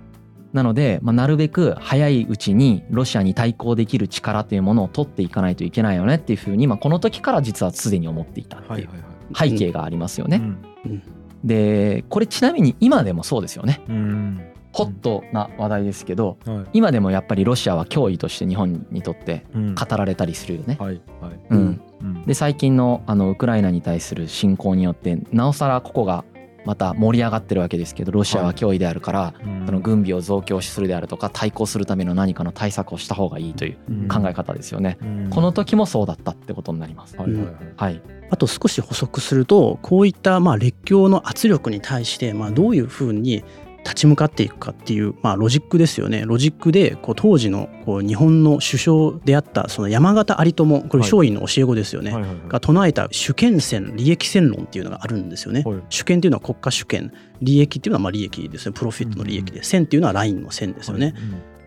[0.52, 8.90] なので、まあ、なるべく早いうちにロシアに対抗できる力というものを取っていかないといけないよねっていうふうに、まあ、この時から実はすでに思っていたってはいいう
[9.32, 9.52] はい。
[9.52, 10.42] 背景がありますよね、
[10.84, 11.04] うん。
[11.44, 13.84] でこれちなみに今でもそうですよね。
[13.88, 14.42] うん。
[14.72, 16.66] ホットな話題ですけどはい。
[16.74, 19.76] 今でもやっぱりロシアは脅威として日本にとってうん。
[19.76, 20.78] 語られたりするよね。
[20.80, 21.40] はいはい。
[21.52, 21.82] うんうん
[22.26, 26.26] で最近のあのウクライナに対する侵攻によってなおさらここが
[26.68, 34.08] また盛り上がってるわけですけどロシアは脅威であるから、うんその軍備を増強するであるとか対抗するための何かの対策をした方がいいといううん。
[34.08, 34.98] 考え方ですよね。
[35.02, 35.30] うん。
[35.30, 37.18] この時もそうだったってことになります。
[37.18, 37.56] はいはいはい。
[37.76, 43.44] はい、あと少し補足するとこういったまあ列強の圧力に対してまあどういうふうに
[43.84, 46.24] 立ち向かっていくかっていう、まあ、ロジックですよね。
[46.26, 51.12] ロジックでこう当時のこう日本の首相であったその山形有朋これはい。
[51.12, 52.40] 松陰の教え子ですよね、はいはいはい。
[52.48, 55.64] が唱えた主権線利益線論っていうのがあるんですよね。
[55.66, 55.82] はい。
[55.90, 57.14] 主権っていうのは国家主権。
[57.40, 58.74] 利益っていうのはまあ利益ですね。
[58.74, 59.64] プロフィットの利益で。
[59.64, 61.14] 線っていうのはラインの線ですよね。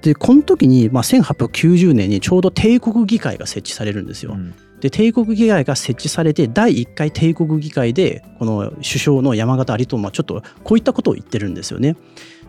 [0.03, 4.33] でこの時に、まあ、1890年にちょうど帝国議会が設置されるんですよ。
[4.33, 11.97] うんで帝国議会が設置されて第1回帝国議会でこの首相の山形有朋はちょっとこういったことを言ってるんですよね。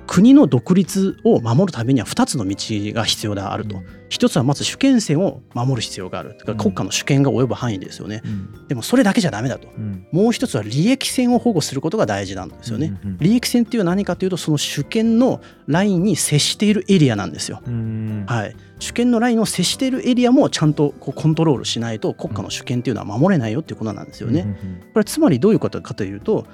[0.07, 2.55] 国の独立を守るためには2つの道
[2.93, 3.81] が必要であると。
[4.11, 6.35] 一つはまず主権線を守る必要がある。
[6.37, 8.21] だから国家の主権が及ぶ範囲ですよね。
[8.25, 9.69] うんでもそれだけじゃダメだと。
[9.69, 12.99] うんもう一つは利益線を保護することが大事なんですよね。
[13.03, 17.61] うんうん利益線っていうのは何かというとその主権のラインに接しているエリアなんですよ。
[17.65, 24.41] うんはい、主権のラインを接しているエリアもちゃんとこうコントロールしないと国家の主権っていうのは守れないよっていうことなんですよね。
[24.41, 26.45] うんうんこれつまりどういうことかというと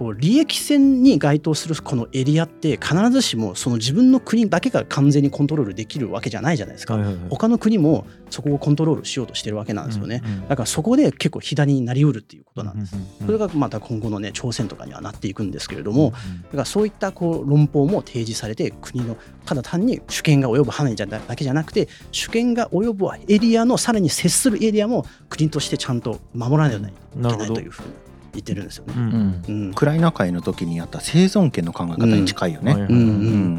[0.00, 6.94] こう利益線に該当するこのエリアって必ずしもその自分の国だけが完全にコントロールできるわけじゃないじゃないですか。
[6.94, 7.22] はいはいはい。
[7.28, 10.22] 他の国もそこをコントロールしようとしてるわけなんですよね。
[10.24, 12.96] うんうんだからそこで結構左になりうるっていうことなんです。
[12.96, 13.26] うんうんうん。
[13.26, 28.94] それがまた今後のね朝鮮とかにはなっていくんですけれども、うんだからそういったこう論法も提示されて国のただ単に主権が及ぶ範囲じゃだけじゃなくて主権が及ぶエリアのさらに接するエリアも国としてちゃんと守らないといけないというふうに言ってるんですよね。
[28.96, 29.02] うん。
[29.02, 29.42] うん。
[29.48, 32.72] うんウクライナ会の時にやった生存権の考え方に近いよね。
[32.72, 32.98] はいはいうん。
[32.98, 33.08] ううん。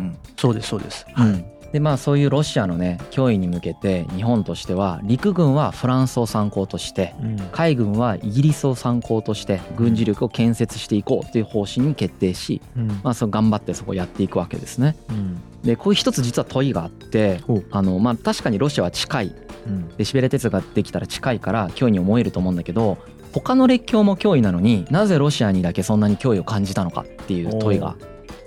[0.07, 1.05] んそうですそうです。
[1.17, 1.45] うん。
[1.71, 7.38] でまあそういうロシアのね脅威に向けて日本としては陸軍はフランスを参考としてうん。
[7.53, 12.88] 海軍はイギリスを参考として軍事力を建設していこうという方針に決定し、うん。
[13.03, 14.97] まあ、その頑張ってそこやっていくわけですね。
[15.10, 15.41] うん。
[15.63, 17.65] でこういう一つ実は問いがあってほう。
[17.71, 19.36] あの、まあ、確かにロシアは近い。
[19.67, 19.88] うん。
[19.95, 22.97] でシベリア鉄道ができたら近いから脅威に思えると思うんだけど
[23.31, 27.95] 他の列強も脅威なのになぜロシアにだけそんなに脅威を感じたのかっていう問いが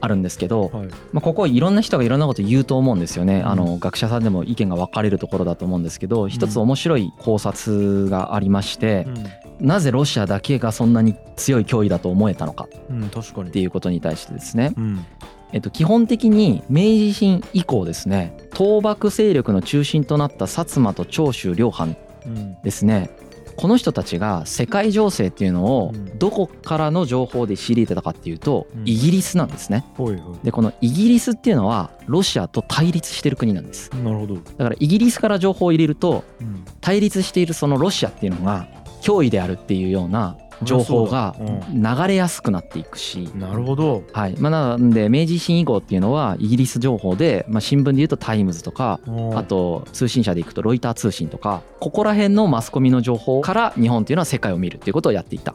[0.00, 0.88] あるんですけど、はい。
[1.12, 9.06] まあ、ここいろんな人がいろんなこと言うと思うんですよね、あの学者さんでも意見が分かれるところだと思うんですけど一つ面白い考察がありまして、
[9.60, 15.06] なぜロシアだけがそんなに強い脅威だと思えたのかっていうことに対してですね、うん。
[15.52, 22.56] えっと、基本的に明治維新以降ですね倒幕勢力の中心となった薩摩と長州両藩うん。
[22.62, 23.10] ですね
[23.56, 26.18] この人たちが世界情勢っていうのをうん。
[26.18, 28.82] どこからの情報で仕入れてたかっていうとうん。
[28.88, 29.84] イギリスなんですね。
[30.42, 33.90] でこのイギリスっていうのはロシアと対立してる国なんです。
[33.92, 34.34] いなるほど。
[34.34, 36.64] だからイギリスから情報を入れるとうん。
[36.80, 38.66] 対立しているそのロシアっていうのが
[39.02, 41.34] 脅威であるっていうような情報が
[41.72, 43.28] 流れやすくなっていくし。
[43.34, 44.04] なるほど。
[44.12, 44.36] はい。
[44.38, 49.00] まあ、なんで明治維新以降っていうのはイギリス情報で、まあ、新聞でいうとタイムズとか
[49.34, 55.54] あと通信社でいくとロイター通信とかここら辺のマスコミの情報から日本っていうのは世界を見るっていうことをやっていた。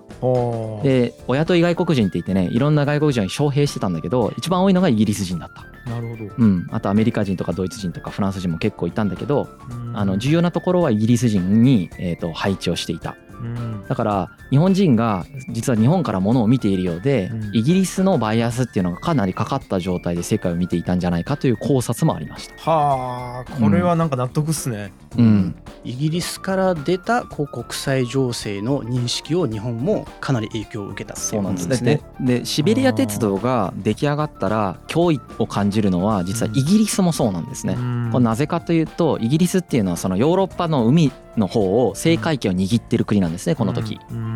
[0.83, 6.31] ででお雇い外国人って言ってねいろんな外国人を招聘してたんだけど一番多いのがイギリス人だった、なるほど。
[6.37, 9.97] うん、あとアメリカ人とかドイツ人とかフランス人も結構いたんだけどうん。
[9.97, 13.17] あの重要なところはイギリス人に、えー、と配置をしていた。
[13.41, 13.85] うん。
[13.87, 17.55] だから日本人が実は日本からものを見ているようで、うん。
[17.55, 22.71] イギリスのバイアスっていうのがかなりかかった状態で世界を見ていたんじゃないかという考察もありました。
[22.71, 24.91] はあこれはなんか納得っすね。
[25.17, 25.55] うん。
[25.83, 31.83] イギリスから出たこう国際情勢の認識を日本もかなり影響を受けたっていそううなんです。
[31.83, 32.01] ね。
[32.19, 37.73] ででシベリア鉄道が出来上がったら脅威を感じるのは実はイギリスもそうなんですね。
[37.73, 38.09] うん。
[38.11, 43.99] これなぜかというとイギリスっていうのはそのヨーロッパの海の方を制海権を握ってる国なんですねこの時。
[44.11, 44.35] うん。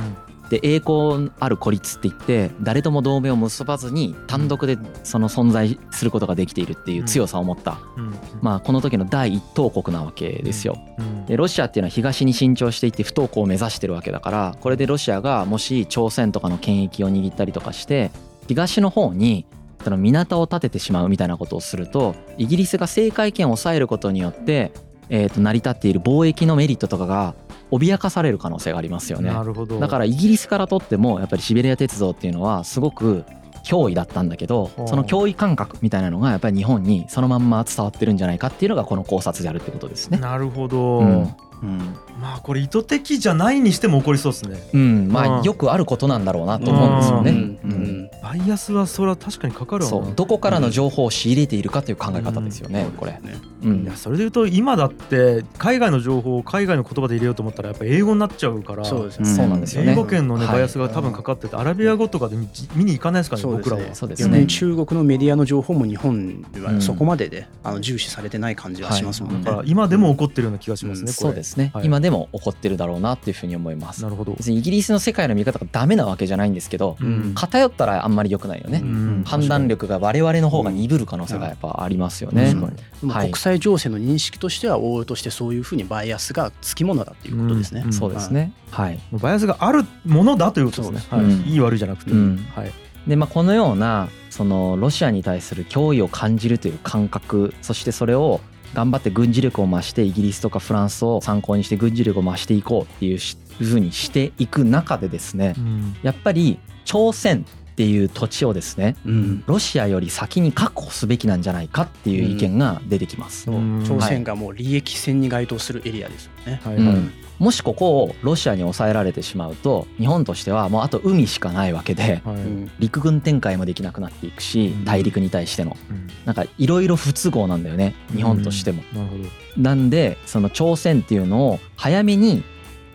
[0.50, 8.14] で栄光ある孤立って言って誰とも同盟を結ばずに単独でその存在することができているっていう強さを持った、うん。
[8.42, 10.78] まあ、この時の第一等国なわけですよ。
[11.00, 11.26] うん。
[11.26, 18.12] でロシアっていうのは東に伸長していって不登校を目指してるわけだからこれでロシアがもし朝鮮とかの権益を握ったりとかして
[18.48, 19.46] 東の方に
[19.84, 24.72] その港を建ててしまうみたいなことをするとイギリスが制海権を抑えることによって、
[25.10, 27.36] えー、と成り立っている貿易のメリットとかが
[27.72, 29.32] 脅かされる可能性がありますよね。
[29.32, 33.26] なるほどだからイギリスからとってもやっぱりシベリア鉄道っていうのはすごく
[33.66, 40.18] 脅威だったんだけどはあその脅威感覚みたいなのがやっぱり日本にそのまんま伝わってるんじゃないかっていうのがこの考察であるってことですね。
[40.18, 41.96] なるほど、うんうん。
[42.22, 44.70] まあこれ意図的じゃないにしても起こりそうですね。
[44.74, 45.40] うん、まうん。
[45.42, 47.32] あよくあることなんだろうなと思うんですよね。
[47.64, 48.10] うん。
[48.22, 50.14] バイアスはそれは確かにかかるそう。
[50.16, 52.92] どこからの情報を仕入れているかという考え方ですよね、うん。
[52.94, 53.12] これ。
[53.12, 53.20] ね。
[53.64, 53.84] うん。
[53.84, 59.92] いやそれで言うと今だって海外の情報を海外の言葉で入れようと思ったらやっぱ英語になっちゃうからそうですうんそうなんですよね。
[59.92, 60.54] 英語圏のねはい。
[60.56, 63.72] バイアスが多分かかっててアラビア語とかで見見に行かないですからねそうですね。
[63.72, 63.96] 僕らは。
[63.96, 64.46] そうですね。
[64.46, 69.44] 中国のメディアの情報も日本はそこまでで、あの重視されてない感じはしますもんね。
[69.44, 71.14] だから今でも起こってるような気がしますね、うん。
[71.16, 71.30] これ。
[71.30, 71.86] そうですね、はい。
[71.86, 74.02] 今でも起こってるだろうなっていうふうに思います。
[74.04, 74.10] な。
[74.10, 74.34] るほど。
[74.34, 77.34] 別にイギリスの世界の見方がダメなわけじゃないんですけど、うん。
[77.36, 79.24] 偏ったらあんまり良くないよね、うん。
[79.26, 82.56] 判断力が我々の方が鈍る可能性がやっぱありますよね。
[83.02, 87.84] 国際情勢の認識としては応用としてそういうふうにバイアスがつきものだっていうことですね。
[87.86, 87.94] うん。
[87.94, 88.54] そうですね。
[88.72, 89.00] はい。
[89.12, 91.02] バイアスがあるものだということですね。
[91.10, 91.60] はいいい。
[91.60, 91.80] 悪い。
[91.80, 92.38] じゃなくて、うん。
[92.56, 92.72] はい。
[93.08, 98.40] でまあこのようなそのロシアに対する脅威を感じるという感覚そしてそれを
[98.74, 105.96] 頑張って軍事力を増してイギリスとかフランスを参考にして軍事力を増していこうっていうしふうにしていく中でですねうん。
[106.02, 109.44] やっぱり朝鮮っていう土地をですねうん。
[109.46, 113.44] ロシアより先に確保すべきなんじゃないかっていう意見が出てきます。
[113.44, 113.84] そううん。
[113.86, 116.62] 朝鮮がもう利益線に該当するエリアですよね。
[116.64, 116.84] はいはい。
[116.84, 117.12] うん、
[117.44, 122.36] もしここをロシアに抑えられてしまうと日本としてはもうあと海しかないわけではい。
[122.36, 124.86] うん陸軍展開もできなくなっていくしうん。
[124.86, 125.76] 大陸に対しての。
[125.90, 126.08] うん。
[126.24, 128.82] なんかいろいろ不都合なんだよね日本としても。
[128.94, 129.62] なるほど。
[129.62, 132.44] なんでその朝鮮っていうのを早めに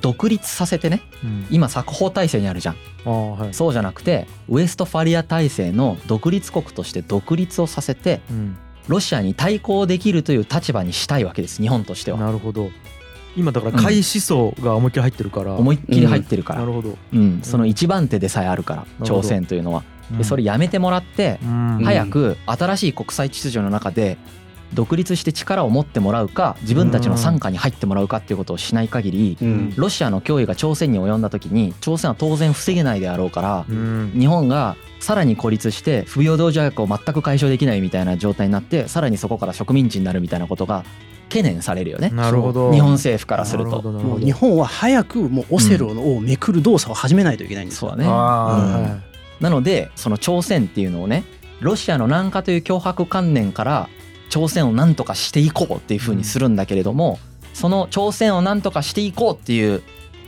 [0.00, 1.46] 独立させてねうん。
[1.50, 2.76] 今作法体制にあるじゃん。
[3.04, 3.54] はい。
[3.54, 8.56] そうじゃなくてウエストファリア体制の独立国として独立をさせてうん。
[8.86, 12.18] ロシアに対抗できるという立場にしたいわけです日本としては。
[12.18, 12.70] なるほど。
[13.36, 15.54] 今だから海思想が思いっきり入ってるから。
[15.54, 16.98] 思いっきり入ってるからなるほど。
[17.12, 19.82] うん、その一番手でさえあるからほど朝鮮というのは。
[19.92, 24.16] うんでそれやめてもらってうん早く新しい国際秩序の中で
[24.74, 29.74] 独立して力を持ってもらうか自分たちの傘下に入ってもらうかっていうことをしない限りうん。
[29.76, 34.12] ロシアの脅威が朝鮮に及んだ時に朝鮮は当然防げないであろうからうん。
[34.18, 40.84] 日本がさらに孤立して不平等条約を全く解消できないみたいな状態になってさらにそこから植民地になるみたいなことが
[41.28, 42.10] 懸念されるよね。
[42.10, 42.72] なるほど。
[42.72, 43.70] 日本政府からすると。
[43.70, 47.90] なるほどもう日本は早くもうオセロをめくる動作を始めないといけないんですよ。
[47.90, 48.10] そうだね。
[48.10, 49.08] はい
[49.40, 51.24] なのでその朝鮮っていうのをね
[51.60, 53.88] ロシアの南下という脅迫観念から
[54.28, 57.18] 朝鮮を何とかしていこうっていうふうにするんだけれども、
[57.54, 59.82] その朝鮮を何とかしていこうっていう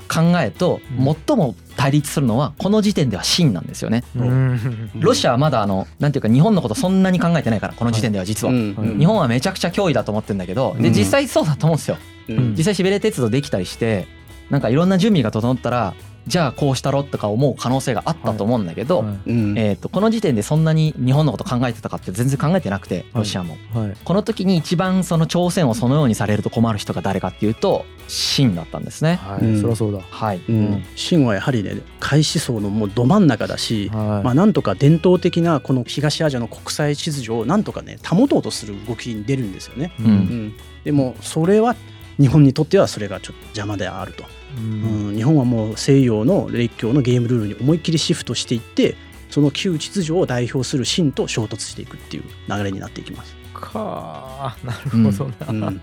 [0.08, 1.16] 考えとうん。
[1.26, 4.02] 最も対立するのはこの時点では真なんですよね。
[4.16, 4.90] うん。
[4.96, 8.52] ロシアはまだあのなんていうか日本のことそんなに考えてないからこの時点では実は。
[8.52, 10.94] 日本はめちゃくちゃ脅威だと思ってるんだけどでうん。
[10.94, 11.96] 実際そうだと思うんですよ。
[12.28, 12.54] うん。
[12.56, 14.08] 実際シベリア鉄道できたりして
[14.50, 15.94] なんかいろんな準備が整ったら
[16.30, 19.30] じゃあこうしたろとか思う可能性があったと思うんだけど、はい。
[19.30, 19.58] うん。
[19.58, 23.96] えー、とこの時点でそんなに日本のこと考えてたかって全然考えてなくてロシアも、はい。
[24.04, 29.16] この時に一番その朝鮮をそのようにされると困る人が誰かっていうと秦だったんですね。
[29.16, 29.60] はい、うん。
[29.60, 29.98] そりゃそうだ。
[30.00, 30.84] はい、うん。
[30.94, 34.24] 秦はやはりね開思想のもうど真ん中だし、はい。
[34.24, 39.92] まあ、なんとか伝統的なこの東アジアの国際秩序をなんとかね保とうとする動きに出るんですよね。
[39.98, 40.10] ううん。
[40.10, 40.54] うん、
[40.84, 41.74] でもそれは
[42.20, 44.24] 日本にとってはそれがちょっと邪魔であると、
[44.58, 48.96] ううんん、日本はもう西洋の列強のゲームルールに思いっきりシフトしていって
[49.28, 53.36] その旧秩序を代表する秦と衝突していくっていう流れになっていきます。
[53.52, 55.68] かあなるほどな。
[55.68, 55.80] うん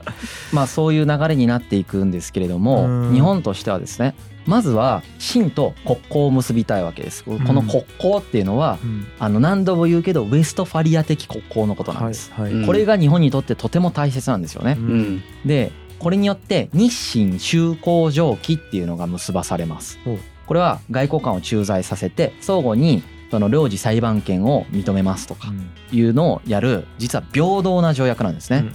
[0.52, 4.16] まあそういう流れになっていくんですけれども、うん日本としてはですね
[4.48, 7.24] まずは秦と国交を結びたいわけです。
[7.24, 12.34] この国交っていうのは、うんあの何度も言うけどウエストファリア的国交のことなんはいです。
[12.34, 12.52] はい。
[12.52, 14.76] うんこれが日本にとってとても大切なんですよね。
[14.80, 20.00] ううんんでこれによって日清修好条規っていうのが結ばされます。
[20.46, 25.52] これは外交官を駐在させて相互にその領事裁判権を認めますとか
[25.92, 28.66] いうのをやる実は平等な条約なんですね。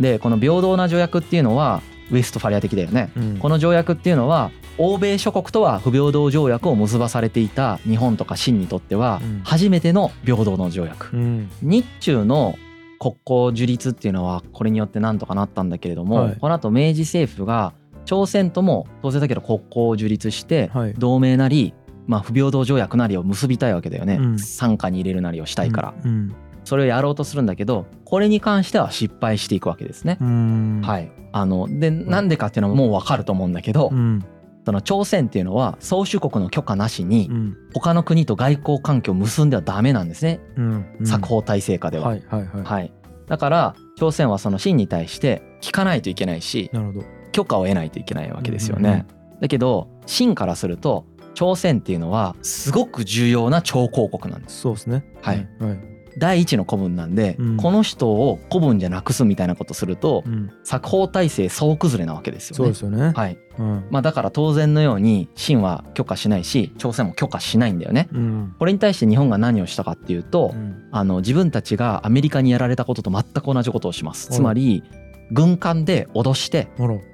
[0.00, 3.10] でこの平等な条約っていうのはウエストファリア的だよね。
[3.38, 11.16] この条約っていうのは欧米諸国とは不平等条約を結ばされていた日本とか清にとってはうん初めての平等の条約。
[11.16, 12.58] うん日中の
[13.02, 16.36] 国交樹立っていうのはこれによってなんとかなったんだけれども、はい。
[16.36, 17.72] この後明治政府が
[18.04, 20.94] 朝鮮とも当然だけど国交を樹立してはい。
[20.94, 21.74] 同盟なり、
[22.06, 24.36] まあ、不平等条約なりを結びたいわけだよね、うん。
[24.36, 26.32] 傘下に入れるなりをしたいから、うん。
[26.62, 30.18] それをやろうとするんだけどこれに関しては失敗していくわけですね。
[30.20, 30.80] うん。
[30.84, 34.24] はい、あのでなんでかっていうのはもう分かると思うんだけど、うん
[34.64, 42.08] その朝鮮っていうのは宗主国の許可なしにうん他の国と外交関係を結んではダメなんですね、うんうん作法体制下では。
[42.08, 42.62] はいはいはい。
[42.62, 42.92] はい、
[43.26, 47.04] だから朝鮮はその秦に対して聞かないといけないしなるほど。
[47.32, 49.06] 許可を得ないといけないわけですよね。
[49.40, 54.60] だけど秦からすると朝鮮っていうのはすごく重要な超公国なんです。
[54.60, 55.04] そうですね。
[55.22, 55.91] はいはい。
[56.18, 62.56] 第一の古文なんで、うんこの人を古文じゃなくすみたいなことすると、うん作法体制総崩れなわけですよね。
[62.56, 63.12] そうですよね。
[63.14, 68.08] はいうんまあ、だから当然のように秦は許可しないし朝鮮も許可しないんだよね。
[68.12, 74.28] うんこれに対して日本が何をしたかっていうと、うんあの自分たちがアメリカにやられたことと全く同じことをします。
[74.30, 74.82] うんつまり
[75.30, 76.68] 軍艦で脅して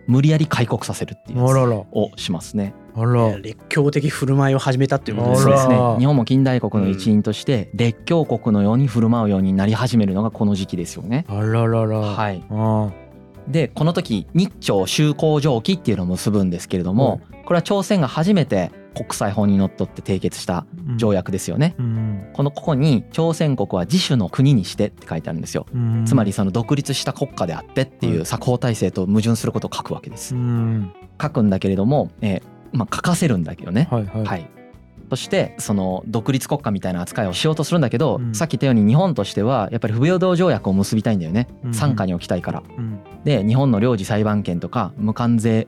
[0.08, 2.74] 無理やり開国させるっていうやつをしますね。
[3.00, 3.38] あら。
[3.38, 5.98] 列強的振る舞いを始めたっていうことですねそうですねあら。
[5.98, 11.24] 日本も近代国の一員として列強国のように振る舞うようになり始めるのがこの時期ですよね。
[11.28, 11.98] あららら。
[11.98, 12.42] はい。
[12.50, 12.90] あ
[13.48, 20.66] でこの時日朝修好条規っていうのを結ぶんですけれども、これは朝鮮が初めて国際法にのっとって締結した
[20.98, 21.74] 条約ですよね。
[21.78, 25.64] うんこのここに朝鮮国は自主の国にしてって書いてあるんですよ。
[25.74, 30.34] うんつまりその独立した国家であってっていう作法体制と矛盾することを書くわけでうす。
[30.34, 32.42] ん書くんだけれども、えー
[32.72, 33.88] まあ書かせるんだけどね。
[33.90, 34.50] はいはい、はい。
[35.10, 38.34] そしてその独立国家みたいな扱いをしようとするんだけど、うん。
[38.34, 41.48] さっき言ったように日本としてはやっぱり不平等条約を結びたいんだよね。
[41.64, 41.72] うん。
[41.72, 42.62] 傘下に置きたいから。
[42.76, 43.00] うん。
[43.24, 45.66] で日本の領事裁判権とか無関税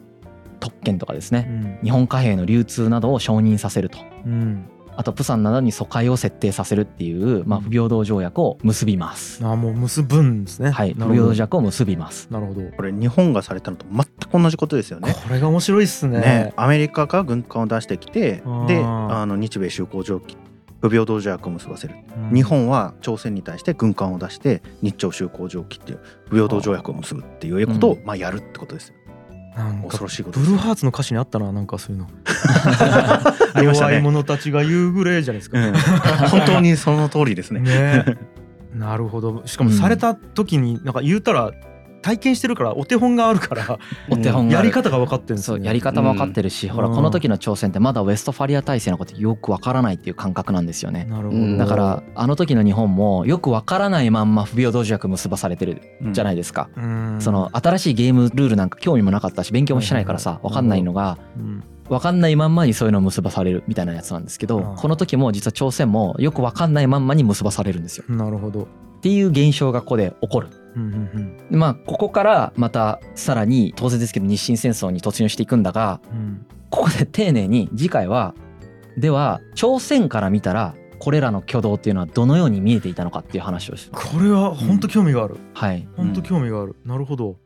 [0.61, 1.47] 特権とかですね。
[1.49, 1.79] うん。
[1.83, 3.99] 日本貨幣の流通などを承認させると。
[4.27, 4.69] うん
[5.01, 9.43] あとプサンなどに疎開を設定させるっていう、まあ、不平等条約を結びます。
[9.43, 10.73] あもう結ぶんですね。
[10.73, 12.29] はい、不平等条約を結びます。
[12.31, 12.61] なるほど。
[12.77, 15.17] これ日本がされたのと全く同じことですよね。
[15.27, 16.21] これが面白いっすね。
[16.21, 20.37] ね、アメリカが軍艦を出してきてであの日米修好条規
[20.83, 21.95] 不平等条約を結ばせる、
[22.31, 22.35] うん。
[22.35, 28.95] 日本は朝鮮に対して軍艦を出して日朝修好条規っていう不平等条約を結ぶっていうことを、まあ、やるってことですよ
[29.57, 32.07] なんか恐ろしいことですよブルーハーツの歌詞にあったななんかそういうの。
[33.61, 33.65] ね。
[33.65, 35.75] 弱い者たちが夕暮れじゃないですか、うん。
[36.29, 37.61] 本当にその通りですね。
[37.61, 38.05] ね
[38.75, 39.43] なるほど。
[39.47, 41.51] しかもされた時になんか言うたら
[42.03, 43.79] 体験してるからお手本があるから
[44.11, 45.61] お手本やり方が分かってるんですよね。
[45.61, 51.07] そうやり方も分かってるし、ほらうんこの時の朝鮮ってまだウェストファリア体制のことよく分からないっていう感覚なんですよね。
[51.09, 55.83] なるほど、うんだからあの時の日本もよく分からないまんま不平等条約結ばされてる
[56.13, 56.69] じゃないですか。
[56.77, 57.17] うん。
[57.21, 61.63] その新しいゲームルールなんか興味もなかったし勉強もしてないからさ分かんないのがうん。
[61.91, 68.05] 分かんないまんまにそういうのを結ばされるみたいなやつなんですけどこの時も実は朝鮮もよく分かんないまんまに結ばされるんですよ。
[68.09, 68.63] なるほど。
[68.63, 68.67] っ
[69.01, 70.49] ていう現象がここで起こる。
[70.77, 71.10] うんうん
[71.51, 78.35] まあここからまたさらに当然ですけど日清戦争に突入していくんだがうんここで丁寧に次回は
[78.97, 83.91] では朝鮮から見たらこれらの挙動っていうのはどのように見えていたのかっていう話をし。
[83.91, 87.37] これは本当興味がある、はい、本当興味がある、なるほど。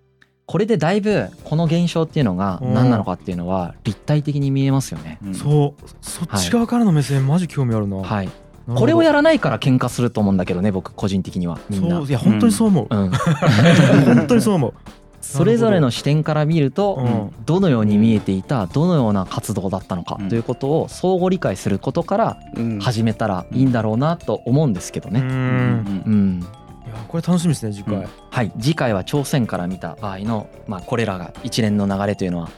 [0.47, 2.75] これでだいぶこの現象っていうのがうん。
[2.75, 5.19] 何なのかっていうのは立体的に見えますよね。
[5.25, 5.35] うん。
[5.35, 5.85] そう。
[6.03, 8.29] そっち側からの目線マジ興味あるな、はい、
[8.67, 11.59] これをやらないから喧嘩すると思うんだけどね僕個人的には。
[11.69, 11.97] みんな。
[11.97, 12.13] そうい。
[12.13, 13.11] や本当にそう思う、うん、
[14.17, 14.75] 本当にそう思う。
[15.21, 17.45] それぞれの視点から見るとうん。
[17.45, 20.29] どのように見えていたどのような活動だったのかうん。
[20.29, 22.79] ということを相互理解することからうん。
[22.79, 25.21] 始めたらいいんだろうなと思うんですけどうね。
[25.21, 25.25] ん。
[25.25, 26.41] うん、
[26.87, 28.07] いやこれ楽しみですね次回、うん。
[28.31, 28.53] はい。
[28.59, 32.49] 次回は朝鮮から見た場合の、まあ、これらが一連の流れというのは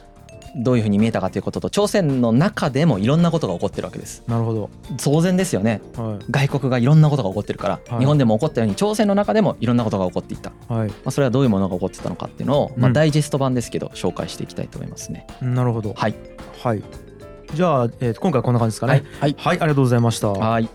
[0.55, 4.23] どういうふうに見えたかということと朝鮮の中でもいろんなことが起こってるわけです。
[4.27, 4.69] なるほど。
[5.03, 5.81] 当然ですよね。
[5.95, 7.99] は外国がいろんなことが起こってるから、はい。
[7.99, 10.79] 日本でも起こったように朝鮮の中でもいろんなことが起こっていた、まい。
[10.79, 12.93] はいあ、それはどういうものが起こってたのかっていうのを、まあ、うん。
[12.93, 15.27] ダイジェスト版ですけど紹介していきたいと思いますね。
[15.41, 15.93] なるほど。
[15.93, 16.15] はい、
[16.63, 16.83] はい。
[17.53, 18.93] じゃあ、えー今回はこんな感じですかね。
[18.93, 19.35] はい、はい。
[19.37, 20.29] はい、ありがとうございました。
[20.29, 20.69] はい